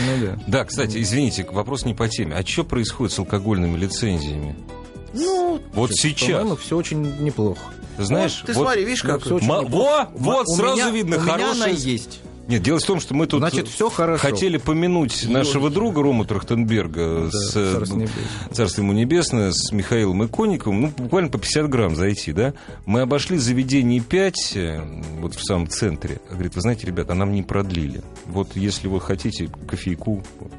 [0.07, 0.39] Ну да.
[0.47, 2.35] Да, кстати, извините, вопрос не по теме.
[2.35, 4.55] А что происходит с алкогольными лицензиями?
[5.13, 7.61] Ну, Вот сейчас, По-моему, все очень неплохо.
[7.97, 8.43] знаешь...
[8.45, 9.21] ты вот- смотри, видишь, как...
[9.23, 9.47] всё очень.
[9.47, 12.19] Во, вот, У сразу меня- видно, у меня она хорошая- есть.
[12.47, 14.21] Нет, дело в том, что мы тут Значит, всё хорошо.
[14.21, 18.53] хотели помянуть нашего друга Рому Трахтенберга Да, с, э, царство небесное.
[18.53, 22.53] Царство ему небесное, с Михаилом Иконниковым, ну, буквально по 50 грамм зайти, да?
[22.85, 24.57] Мы обошли заведение 5,
[25.19, 26.19] вот в самом центре.
[26.29, 28.01] Говорит, вы знаете, ребята, а нам не продлили.
[28.27, 30.23] Вот если вы хотите кофейку...
[30.39, 30.51] Вот.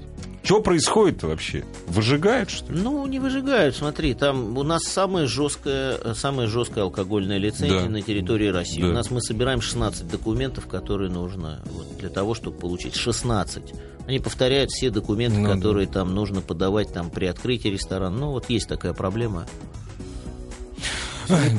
[0.46, 1.64] Что происходит вообще?
[1.88, 2.80] Выжигают, что ли?
[2.80, 7.88] Ну, не выжигают, смотри, там у нас самая жесткая, самая жесткая алкогольная лицензия Да.
[7.88, 8.80] на территории России.
[8.80, 8.87] Да.
[8.88, 13.74] У нас мы собираем 16 документов, которые нужно вот, для того, чтобы получить 16.
[14.06, 15.54] Они повторяют все документы, Ну да.
[15.56, 18.16] которые там нужно подавать там при открытии ресторана.
[18.16, 19.46] Ну, вот есть такая проблема.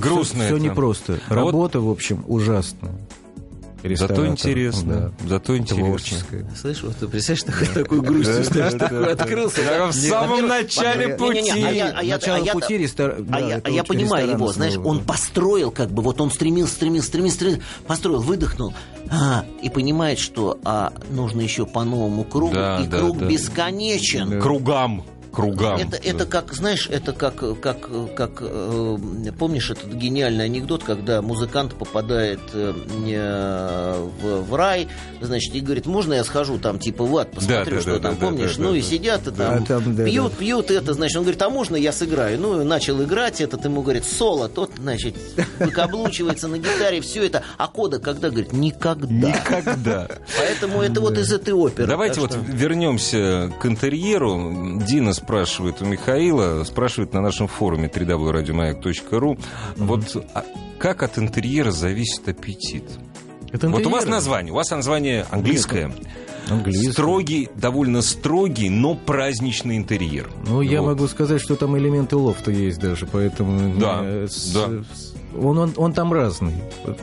[0.02, 0.64] Грустно Все это.
[0.64, 1.20] непросто.
[1.28, 2.94] А вот- Работа, в общем, ужасная.
[3.84, 5.14] Зато интересно.
[5.22, 5.28] да.
[5.28, 6.18] Зато интересно.
[6.60, 9.62] Слышь, вот ты представляешь, такой, такой грустью, знаешь, такой открылся.
[9.64, 11.52] Да, в самом начале пути.
[12.04, 15.04] Начало пути А да, я, понимаю его, знаешь, он да.
[15.06, 18.74] построил, как бы, вот он стремился, стремился, стремился, стремился, построил, выдохнул,
[19.10, 23.26] а, и понимает, что а, нужно еще по новому кругу, Да, и да, круг да.
[23.26, 24.42] бесконечен.
[24.42, 25.04] Кругам.
[25.38, 25.80] Кругам.
[25.80, 28.98] Это, это как, знаешь, это как, как, как э,
[29.38, 32.74] помнишь этот гениальный анекдот, когда музыкант попадает э,
[34.22, 34.88] в, в рай,
[35.22, 38.00] значит, и говорит, можно я схожу там, типа, в ад, посмотрю, Да, да, что да,
[38.00, 38.56] там, да, помнишь?
[38.58, 38.88] да, ну да, и да.
[38.88, 41.92] сидят и там, А там, да, пьют, пьют это, значит, он говорит, а можно я
[41.92, 42.40] сыграю?
[42.40, 45.16] Ну, и начал играть, этот ему говорит, соло, тот, значит,
[45.60, 49.30] выкаблучивается на гитаре, все это, а кода когда, говорит, никогда.
[49.30, 50.08] Никогда.
[50.36, 51.88] Поэтому это вот из этой оперы.
[51.88, 54.82] Давайте вот вернемся к интерьеру.
[54.88, 59.38] Дина спрашивает у Михаила, спрашивает на нашем форуме www.radiomayak.ru,
[59.76, 60.46] вот а
[60.80, 62.86] как от интерьера зависит аппетит?
[63.52, 65.92] Это Вот у вас название, у вас название английское.
[66.50, 66.94] Английский.
[66.94, 70.30] Строгий, довольно строгий, но праздничный интерьер.
[70.48, 70.92] Ну, я Вот.
[70.96, 73.78] могу сказать, что там элементы лофта есть даже, поэтому...
[73.78, 74.68] Да, э, с- да.
[74.96, 76.54] с- Он, он, он там разный.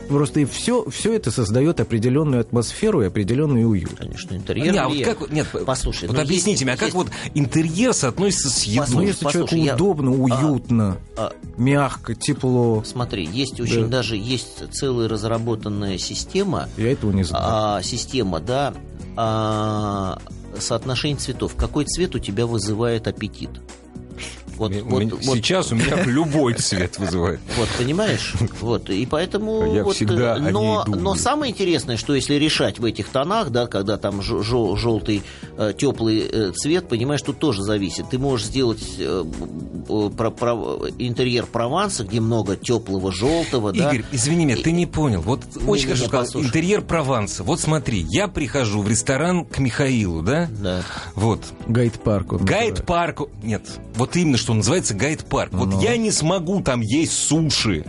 [0.09, 3.95] Просто и все, все это создает определенную атмосферу и определенный уют.
[3.97, 4.71] Конечно, интерьер.
[4.73, 7.07] Не, а вот как, нет, Послушай, вот ну, объясните есть- мне, а как есть- вот
[7.33, 8.75] интерьер соотносится с едой?
[8.75, 13.87] Ну, Послушай, если послушай, человеку я- удобно, уютно, а, мягко, тепло, Смотри, есть очень Да.
[13.99, 17.43] даже есть целая разработанная система, я этого не знаю.
[17.47, 18.73] а, система, да,
[19.15, 20.19] а,
[20.59, 21.53] соотношение цветов.
[21.55, 23.49] Какой цвет у тебя вызывает аппетит?
[24.57, 27.39] Вот, У вот, меня- вот, Сейчас у меня любой цвет вызывает.
[27.57, 28.33] вот, понимаешь?
[28.61, 29.73] Вот, и поэтому...
[29.73, 33.09] Я вот, всегда э, о ней но, но самое интересное, что если решать в этих
[33.09, 35.23] тонах, да, когда там желтый,
[35.77, 38.09] теплый цвет, понимаешь, тут тоже зависит.
[38.09, 39.23] Ты можешь сделать э,
[39.89, 43.89] э, про- про- интерьер Прованса, где много теплого желтого, да.
[43.91, 45.21] Игорь, извини меня, ты не понял.
[45.21, 46.25] Вот очень не, хорошо не, сказал.
[46.25, 46.47] послушай.
[46.47, 47.43] Интерьер Прованса.
[47.43, 50.47] Вот смотри, я прихожу в ресторан к Михаилу, да?
[50.61, 50.81] Да.
[51.15, 51.41] Вот.
[51.67, 52.33] Гайд-парк.
[52.33, 52.73] он называется.
[52.75, 53.21] Гайд-парк.
[53.43, 53.63] Нет,
[53.95, 55.51] вот именно, что называется гайд-парк.
[55.53, 55.81] Вот Ну.
[55.81, 57.83] я не смогу там есть суши.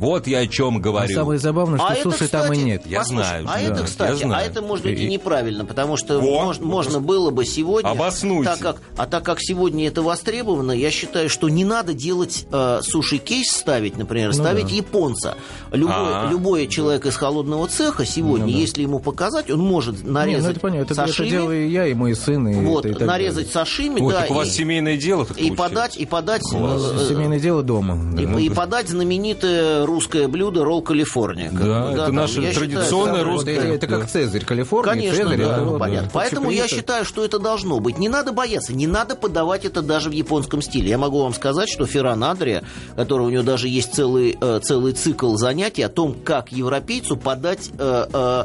[0.00, 1.14] Вот я о чем А говорю.
[1.14, 2.82] самое забавное, что А это, суши там и кстати, нет.
[2.86, 5.96] Я послушай, знаю, А да, это, кстати, а это может быть и И- неправильно, потому
[5.98, 8.50] что Во, мож- вот можно было бы сегодня, Обоснуйте.
[8.50, 12.80] так как, а так как сегодня это востребовано, я считаю, что не надо делать э,
[12.82, 14.74] суши-кейс ставить, например, Ну ставить да.
[14.74, 15.36] японца.
[15.70, 16.28] Любой, А.
[16.30, 18.58] любой человек из холодного цеха сегодня, Ну да.
[18.58, 20.92] если ему показать, он может Не, ну нарезать это понятно.
[20.94, 23.52] Это, это делаю и я, и мой сын, и вот, это и так нарезать далее.
[23.52, 25.58] сашими, Ой, да, так у вас и, семейное дело так и получилось.
[25.70, 27.98] подать, и подать, э, семейное дело дома.
[28.14, 28.22] да.
[28.22, 31.50] и, и подать знаменитое русское блюдо ролл Калифорния.
[31.52, 33.56] Да, бы, это там, наше я традиционное русское.
[33.56, 33.98] это, это да.
[33.98, 35.38] как Цезарь, Калифорния, Конечно, Цезарь.
[35.38, 36.06] да, это ну, понятно.
[36.06, 36.10] да.
[36.12, 37.98] Поэтому я считаю, что это должно быть.
[37.98, 40.88] Не надо бояться, не надо подавать это даже в японском стиле.
[40.88, 42.62] Я могу вам сказать, что Ферран Адрия,
[42.96, 47.70] который у него даже есть целый, э, целый цикл занятий о том, как европейцу подать,
[47.78, 48.44] э, э,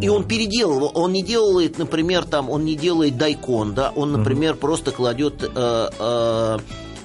[0.00, 4.54] и он переделал, он не делает, например, там, он не делает дайкон, да, он, например,
[4.54, 6.58] просто кладет э, э, э,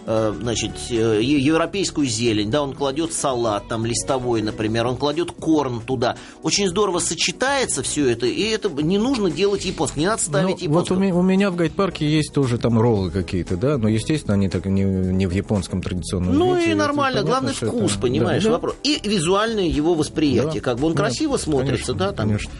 [0.10, 6.16] значит, э, европейскую зелень, да, он кладет салат, там, листовой, например, он кладет корн туда.
[6.42, 10.52] Очень здорово сочетается все это, и это не нужно делать японский, не надо Ну, ставить
[10.54, 10.94] вот японский.
[10.94, 14.50] у меня, у меня в гайд-парке есть тоже там роллы какие-то, да, но, естественно, они
[14.50, 18.02] так не, не в японском традиционном Ну виде, и нормально, понятно, главный что вкус, это-
[18.02, 18.56] понимаешь, да, да.
[18.56, 18.76] вопрос.
[18.84, 20.72] И визуальное его восприятие, Да.
[20.72, 22.28] как бы он Да, красиво смотрится, конечно, да, там.
[22.28, 22.52] конечно.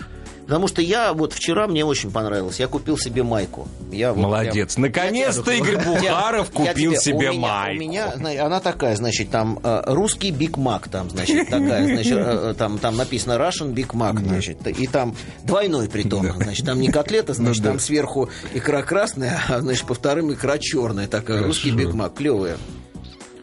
[0.50, 3.68] Потому что я вот вчера мне очень понравилось, я купил себе майку.
[3.92, 4.74] Я вот Молодец.
[4.74, 7.76] прям- Наконец-то Игорь Бухаров купил тебе- себе у меня, майку.
[7.76, 12.50] У меня, она такая, значит, там э, русский Биг Мак, там, значит, такая, значит, э,
[12.50, 16.88] э, там, там написано Russian Big Mac, значит, и там двойной притом, значит, там не
[16.92, 21.94] котлета, значит, там сверху икра красная, а, значит, по вторым икра черная, такая, русский Биг
[21.94, 22.58] Мак, клевая.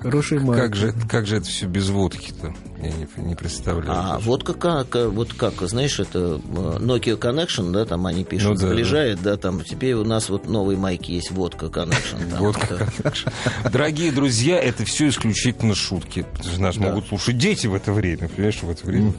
[0.07, 0.57] Хороший маг.
[0.57, 2.55] Как же, как же это все без водки-то?
[2.83, 3.91] Я не, не представляю.
[3.91, 8.51] А водка как, э, вот как, знаешь, это э, Nokia Connection, да, там они пишут,
[8.51, 12.31] Ну да, сближает, да, там, теперь у нас вот новый майки есть, водка Connection.
[12.31, 13.73] там, это- как.
[13.73, 16.25] Дорогие друзья, это все исключительно шутки.
[16.33, 19.13] Потому что Нас могут слушать дети в это время, понимаешь, в это время.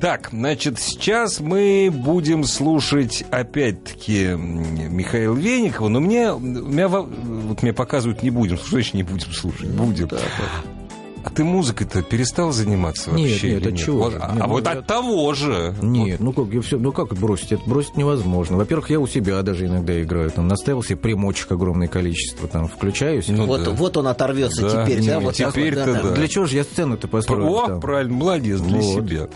[0.00, 6.88] Так, значит, сейчас мы будем слушать опять-таки Михаила Веникова, но мне, у меня,
[7.46, 10.08] вот мне показывают, не будем слушать, не будем слушать, будем.
[11.26, 14.18] А ты музыкой-то перестал заниматься Нет, вообще нет, или от чего Вот, же?
[14.22, 15.74] а Нет, а ну, вот я- от того же.
[15.82, 17.50] Нет, ну как, я всё- ну как бросить?
[17.50, 18.56] Это бросить невозможно.
[18.56, 20.30] Во-первых, я у себя даже иногда играю.
[20.30, 23.26] Там наставил себе примочек огромное количество, там включаюсь.
[23.26, 23.70] Ну Вот, да.
[23.72, 26.02] вот он оторвется Да, теперь, да, вот так вот, теперь-то да, да.
[26.02, 26.10] да.
[26.14, 27.48] Для чего же я сцену-то построил?
[27.56, 27.80] О, там?
[27.80, 28.94] правильно, молодец для Вот.
[29.04, 29.28] себя.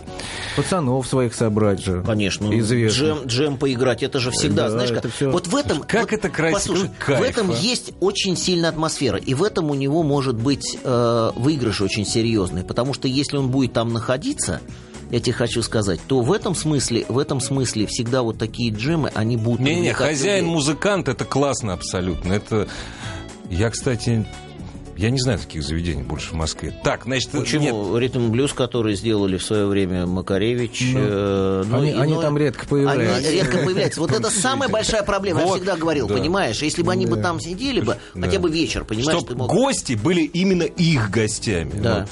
[0.55, 2.01] Пацанов своих собрать же.
[2.05, 2.97] Конечно, ну, Известно.
[2.97, 5.81] джем, джем поиграть, это же всегда, Да, знаешь, это как, всё- вот в этом...
[5.81, 7.53] Как вот это красиво, Послушай, кайф, в этом а?
[7.55, 12.63] есть очень сильная атмосфера, и в этом у него может быть э, выигрыш очень серьезный,
[12.63, 14.61] потому что если он будет там находиться,
[15.11, 19.11] я тебе хочу сказать, то в этом смысле, в этом смысле всегда вот такие джемы,
[19.13, 19.59] они будут...
[19.59, 20.55] Не-не, привлекать хозяин, людей.
[20.55, 22.33] музыкант, это классно абсолютно.
[22.33, 22.67] Это...
[23.49, 24.25] Я, кстати,
[25.01, 26.73] Я не знаю таких заведений больше в Москве.
[26.83, 27.43] Так, значит, нет.
[27.43, 27.97] Почему?
[27.97, 30.93] Ритм блюз, который сделали в свое время Макаревич.
[30.95, 33.27] э, ну, они- и- они но- там редко появляются.
[33.27, 33.99] Они редко появляются.
[33.99, 35.41] Вот это самая большая проблема.
[35.41, 36.61] Я всегда говорил, понимаешь?
[36.61, 39.49] Если бы они бы там сидели бы, хотя бы вечер, понимаешь, Чтоб ты мог...
[39.49, 41.73] гости были именно их гостями.
[41.81, 42.05] Да.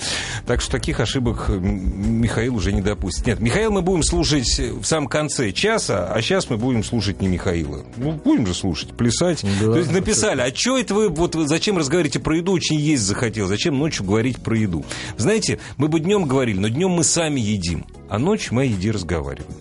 [0.47, 3.27] Так что таких ошибок Михаил уже не допустит.
[3.27, 7.27] Нет, Михаил мы будем слушать в самом конце часа, а сейчас мы будем слушать не
[7.27, 7.83] Михаила.
[7.97, 9.43] Ну, будем же слушать, плясать.
[9.61, 12.78] Да, То есть написали, а что это вы, вот вы зачем разговариваете про еду, очень
[12.79, 14.85] есть захотел, зачем ночью говорить про еду?
[15.17, 18.91] Знаете, мы бы днем говорили, но днем мы сами едим, а ночью мы о еде
[18.91, 19.51] разговариваем.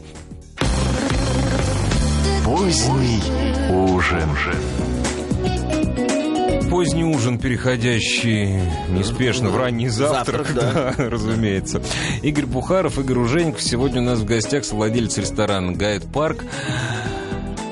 [2.45, 3.21] Поздний
[3.71, 4.29] ужин.
[6.71, 11.83] Поздний ужин, переходящий неспешно в ранний завтрак, Завтрак, да, разумеется.
[12.23, 13.63] Игорь Бухаров, Игорь Ужеников.
[13.63, 16.45] Сегодня у нас в гостях совладелец ресторана «Гайд Парк».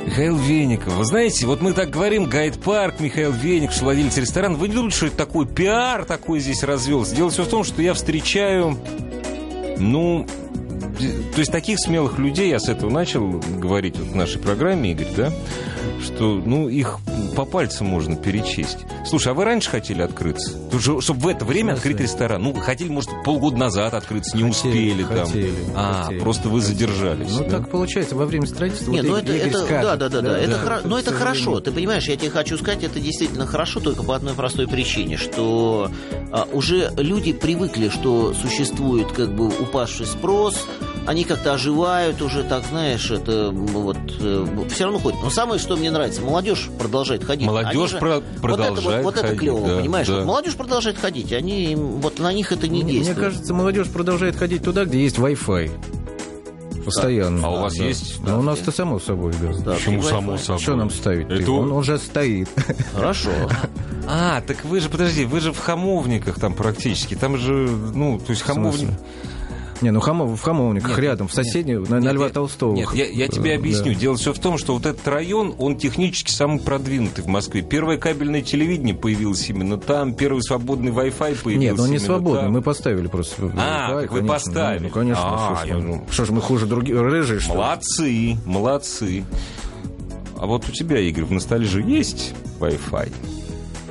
[0.07, 0.95] Михаил Веников.
[0.95, 4.57] Вы знаете, вот мы так говорим, Гайд Парк, Михаил Веников, владелец ресторана.
[4.57, 7.15] Вы не думаете, что это такой пиар такой здесь развелся?
[7.15, 8.79] Дело все в том, что я встречаю,
[9.79, 10.25] ну,
[11.35, 15.09] то есть таких смелых людей, я с этого начал говорить вот в нашей программе, Игорь,
[15.17, 15.33] да,
[16.03, 16.99] что, ну, их
[17.35, 18.79] по пальцам можно перечесть.
[19.07, 20.59] Слушай, а вы раньше хотели открыться?
[21.01, 22.43] Чтобы в это время открыть ресторан?
[22.43, 25.27] Ну, хотели, может, полгода назад открыться, не успели там.
[25.27, 26.75] хотели, а, хотели, просто вы хотели.
[26.75, 27.31] задержались.
[27.31, 27.51] Ну, да?
[27.51, 28.91] так получается, во время строительства...
[28.93, 31.01] Нет, вот ну это, это скажет, да, да, да, да, это, да, хоро- но к
[31.01, 31.61] это хорошо.
[31.61, 35.91] Ты понимаешь, я тебе хочу сказать, это действительно хорошо, только по одной простой причине, что
[36.33, 40.67] а, уже люди привыкли, что существует как бы упавший спрос,
[41.07, 43.97] они как-то оживают уже, так знаешь, это вот
[44.73, 45.19] все равно ходят.
[45.23, 47.47] Но самое, что мне нравится, молодежь продолжает ходить.
[47.47, 50.07] Молодежь Они про- вот это, вот, продолжает вот это ходить, клево, да, понимаешь?
[50.09, 50.15] да.
[50.17, 53.17] Вот молодежь продолжает ходить, они вот на них это не Мне, действует.
[53.19, 55.71] мне кажется, молодежь продолжает ходить туда, где есть Wi-Fi.
[56.85, 57.47] Постоянно.
[57.49, 57.85] А у вас Да.
[57.85, 58.21] есть?
[58.25, 59.53] Ну, у нас-то само собой, да.
[59.65, 60.61] Да, Почему само собой?
[60.63, 61.29] Что нам ставить?
[61.29, 62.49] Это- Он уже стоит.
[62.95, 63.31] Хорошо.
[64.09, 67.17] А, так вы же, подожди, вы же в Хамовниках там практически.
[67.17, 67.53] Там же,
[67.93, 68.91] ну, то есть Хамовник...
[69.83, 72.75] Не, ну Хамов, в Хамовниках Нет, рядом, в нет, соседней, на, на Льва Толстого.
[72.75, 73.93] Нет, я, я тебе Э, объясню.
[73.93, 74.01] да.
[74.01, 77.63] Дело все в том, что вот этот район, он технически самый продвинутый в Москве.
[77.63, 82.53] Первое кабельное телевидение появилось именно там, первый свободный Wi-Fi появился Нет, он не свободный, там.
[82.53, 83.51] мы поставили просто.
[83.57, 84.27] А, Wi-Fi, вы конечно.
[84.29, 84.83] поставили.
[84.85, 85.23] Ну, конечно.
[85.25, 86.03] А, что ж я.
[86.11, 87.59] Что ж мы хуже других, рыжие, что ли?
[87.59, 89.25] Молодцы, молодцы.
[90.39, 93.13] А вот у тебя, Игорь, в ностальже есть Wi-Fi?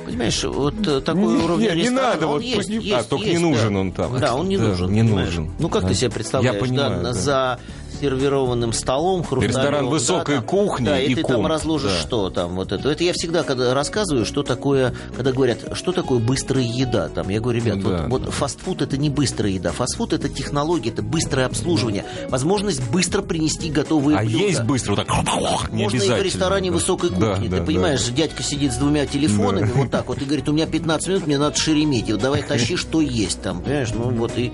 [0.06, 3.02] Понимаешь, вот э, такой Не, уровень не, не надо, он вот есть, не- есть, а,
[3.02, 3.80] только не есть, нужен да.
[3.80, 4.18] он там.
[4.20, 4.92] Да, он не Да, нужен.
[4.92, 5.26] не понимаешь?
[5.28, 5.50] нужен.
[5.58, 5.88] Ну, как Да.
[5.88, 7.12] ты себе представляешь, Я понимаю, да, да.
[7.12, 7.58] за
[8.00, 11.92] сервированным столом, хрусталевым, Ресторан да, высокой там, кухни да, и, и ты комп, там разложишь
[11.92, 12.00] да.
[12.00, 12.88] что там, вот это.
[12.90, 17.40] Это я всегда, когда рассказываю, что такое, когда говорят, что такое быстрая еда, там, я
[17.40, 21.02] говорю, ребят, Ну да, вот, вот фастфуд это не быстрая еда, фастфуд это технология, это
[21.02, 24.44] быстрое обслуживание, возможность быстро принести готовые А блюда.
[24.44, 25.72] есть быстро вот так?
[25.72, 26.76] Не Можно и в ресторане да.
[26.76, 27.48] высокой Да, кухни.
[27.48, 27.66] да, Ты да.
[27.66, 31.26] понимаешь, дядька сидит с двумя телефонами, вот так вот, и говорит, у меня 15 минут,
[31.26, 33.90] мне надо Шереметьево, давай тащи, что есть там, понимаешь?
[33.94, 34.52] Ну вот и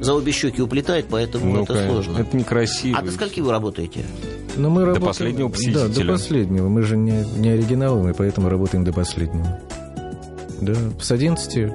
[0.00, 2.18] за обе щеки уплетает, поэтому Ну, это конечно, сложно.
[2.18, 2.83] Это некрасиво.
[2.92, 4.04] А до скольки вы работаете?
[4.56, 5.88] Но мы работаем- последнего Да, посетителя.
[6.06, 6.68] до последнего.
[6.68, 9.60] Мы же не, не оригиналы, мы поэтому работаем до последнего.
[10.60, 11.72] Да, с 11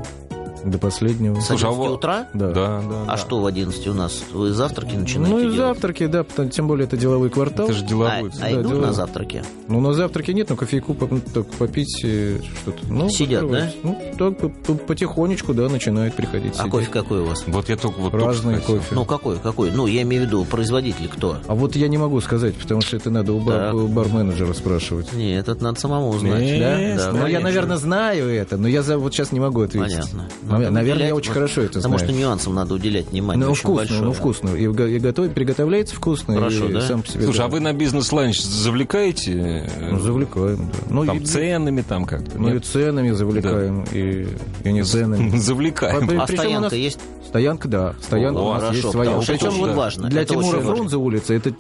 [0.64, 1.39] до последнего.
[1.39, 2.28] С Слушай, а 11 во- утра?
[2.34, 2.47] Да.
[2.47, 3.03] Да, да.
[3.03, 3.18] А да.
[3.18, 4.24] что в 11 у нас?
[4.34, 5.57] Вы завтраки начинаете Ну и делать?
[5.57, 7.66] завтраки, да, потому- тем более это деловой квартал.
[7.68, 8.32] Это же А, деловой.
[8.38, 9.43] а Да, идут на завтраки?
[9.68, 12.80] Ну, на завтраке нет, но кофейку поп- ну, попить э, что-то.
[12.89, 13.78] Ну, Сидят, открывается.
[13.84, 16.72] Ну, так по- по- потихонечку, да, начинают приходить А сидеть.
[16.72, 17.43] кофе какой у вас?
[17.47, 18.76] Вот я только вот только Разный хотел.
[18.78, 18.95] кофе.
[18.95, 19.72] Ну, какой, какой?
[19.72, 21.38] Ну, я имею в виду, производитель кто?
[21.47, 25.14] А вот я не могу сказать, потому что это надо у, бар- у барменеджера спрашивать.
[25.14, 26.41] Нет, это надо самому узнать.
[26.41, 29.93] Нет, Да, ну, я, наверное, знаю это, но я за, вот сейчас не могу ответить.
[30.12, 30.28] Понятно.
[30.50, 32.12] Ну, Надо наверное, уделять, я очень вот, хорошо это Потому знаю.
[32.12, 34.02] что нюансам надо уделять внимание Ну, очень вкусно, большое.
[34.02, 34.50] ну, вкусно.
[34.50, 36.34] И, и готовить, приготовляется вкусно.
[36.36, 36.82] Хорошо, и да?
[36.82, 37.45] сам по себе, Слушай, да.
[37.45, 39.70] а вы на бизнес-ланч завлекаете?
[39.91, 40.80] Ну, завлекаем, да.
[40.89, 42.38] Ну, Там и, ценами там как-то?
[42.39, 42.66] ну, и нет?
[42.66, 44.28] ценами завлекаем, и,
[44.64, 45.38] и не ценами.
[45.38, 46.10] Завлекаем.
[46.20, 47.00] А у стоянка нас- есть?
[47.28, 47.93] Стоянка, да.
[48.02, 49.12] Стоянка О, у нас хорошо, есть своя.
[49.12, 50.10] потому Причем вот важно.
[50.10, 50.60] Для Это Тимура.
[50.62, 51.52] Фрунзе улица, это,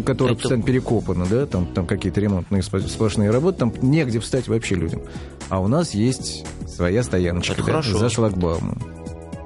[0.00, 4.74] которая Это- постоянно перекопана, да, там, там какие-то ремонтные сплошные работы, там негде встать вообще
[4.76, 5.02] людям.
[5.50, 7.98] А у нас есть своя стояночка, Это да, хорошо.
[7.98, 8.08] за
[8.38, 8.78] шлагбаумом.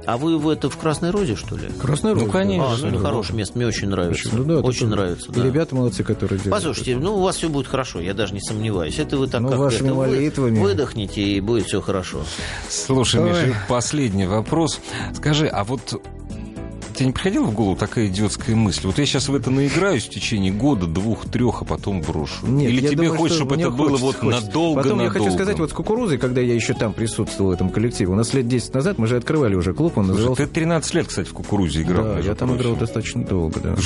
[0.04, 1.68] А вы в это в Красной Розе, что ли?
[1.80, 2.72] Красная Ну, Роза, конечно.
[2.72, 4.30] А, ну это хорошее место, мне очень нравится.
[4.32, 4.96] Ну, да, очень такое.
[4.96, 5.44] нравится, да.
[5.44, 6.60] ребята молодцы, которые делают.
[6.60, 8.98] Послушайте, ну у вас все будет хорошо, я даже не сомневаюсь.
[8.98, 10.58] Это вы так Ну, как вашими это, вы молитвами.
[10.58, 12.22] выдохните и будет все хорошо.
[12.68, 13.28] Слушай, Ой.
[13.30, 14.80] Миша, последний вопрос.
[15.14, 16.02] Скажи, а вот
[17.02, 18.86] тебе не приходила в голову такая идиотская мысль?
[18.86, 22.46] Вот я сейчас в это наиграюсь в течение года, двух, трех, а потом брошу.
[22.46, 24.46] Нет, Или тебе думаю, что чтобы это было хочется, вот хочется.
[24.46, 25.42] надолго Потом я хочу надолго?
[25.42, 28.48] сказать, вот с кукурузой, когда я еще там присутствовал в этом коллективе, у нас лет
[28.48, 30.46] 10 назад мы же открывали уже клуб, он Слушай, назывался...
[30.46, 32.04] ты 13 лет, кстати, в кукурузе играл.
[32.04, 33.76] Да, я там играл достаточно долго, да.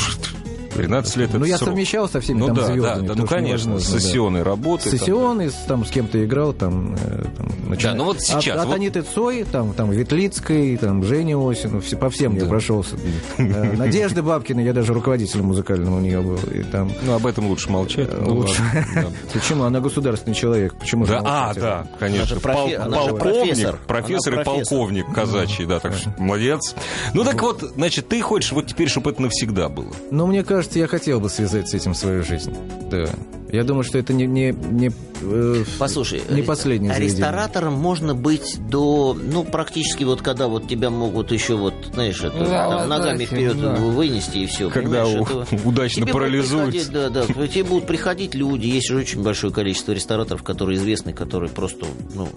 [0.77, 1.71] 13 лет Ну, это я срок.
[1.71, 2.95] совмещал со всеми Ну там да, да, звездами.
[2.95, 3.81] да, ну потому что конечно, да.
[3.81, 4.91] сессионной работы.
[4.91, 4.99] там.
[4.99, 8.75] Сессионный, там с кем-то играл, там, э, там начиная- ну вот сейчас, От, от вот-
[8.77, 12.47] Аниты Цой, там, там Ветлицкой, там, Женя Осину, все, по всем я Да.
[12.49, 12.97] прошелся.
[13.39, 16.37] Э, Надежды Бабкиной, я даже руководителем музыкальным у нее был.
[16.53, 18.09] И там, Ну, об этом лучше молчать.
[18.11, 18.63] э, Ну, лучше.
[18.95, 19.07] да.
[19.33, 19.65] Почему?
[19.65, 20.75] Она государственный человек.
[20.77, 22.39] Почему же Да, а, да, конечно.
[22.41, 24.41] Полковник, профессор.
[24.41, 26.75] и полковник казачий, да, так что молодец.
[27.15, 29.91] Ну так вот, значит, ты хочешь вот теперь, чтобы это навсегда было.
[30.11, 32.55] Но мне кажется, я хотел бы связать с этим свою жизнь.
[32.91, 33.09] Да.
[33.53, 34.91] Я думаю, что это не, не, не,
[35.23, 37.19] э, Послушай, не последнее заведение.
[37.19, 42.37] ресторатором можно быть до, ну, практически вот когда вот тебя могут еще вот, знаешь, это,
[42.39, 43.75] Да, там, да, ногами да, вперед да.
[43.77, 44.69] вынести и все.
[44.69, 45.23] Когда у-
[45.65, 49.93] удачно тебе приходить, Да, да, к тебе будут приходить люди, есть же очень большое количество
[49.93, 52.29] рестораторов, которые известны, которые просто, ну,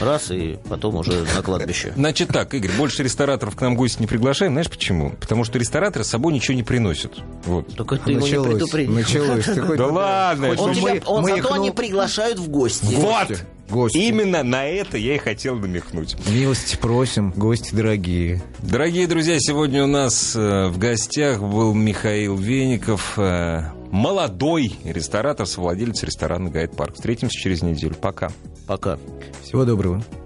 [0.00, 1.92] раз и потом уже на кладбище.
[1.96, 4.52] Значит так, Игорь, больше рестораторов к нам гости не приглашаем.
[4.52, 5.10] Знаешь почему?
[5.20, 7.12] Потому что рестораторы с собой ничего не приносят.
[7.44, 7.74] Вот.
[7.74, 8.94] Только ты его не Началось, предупредил.
[8.94, 9.44] началось.
[9.44, 12.94] Ты Да ладно, Он, Ну, тебя, мы- он зато не приглашают в гости.
[12.94, 13.42] Вот!
[13.68, 13.98] Гости.
[13.98, 16.14] Именно на это я и хотел намекнуть.
[16.28, 18.40] Милости просим, гости дорогие.
[18.60, 26.02] Дорогие друзья, сегодня у нас э, в гостях был Михаил Веников, э, молодой ресторатор, совладелец
[26.02, 26.94] ресторана «Гайд Парк».
[26.94, 27.94] Встретимся через неделю.
[27.94, 28.30] Пока.
[28.66, 28.98] Пока.
[29.42, 30.02] Всего доброго.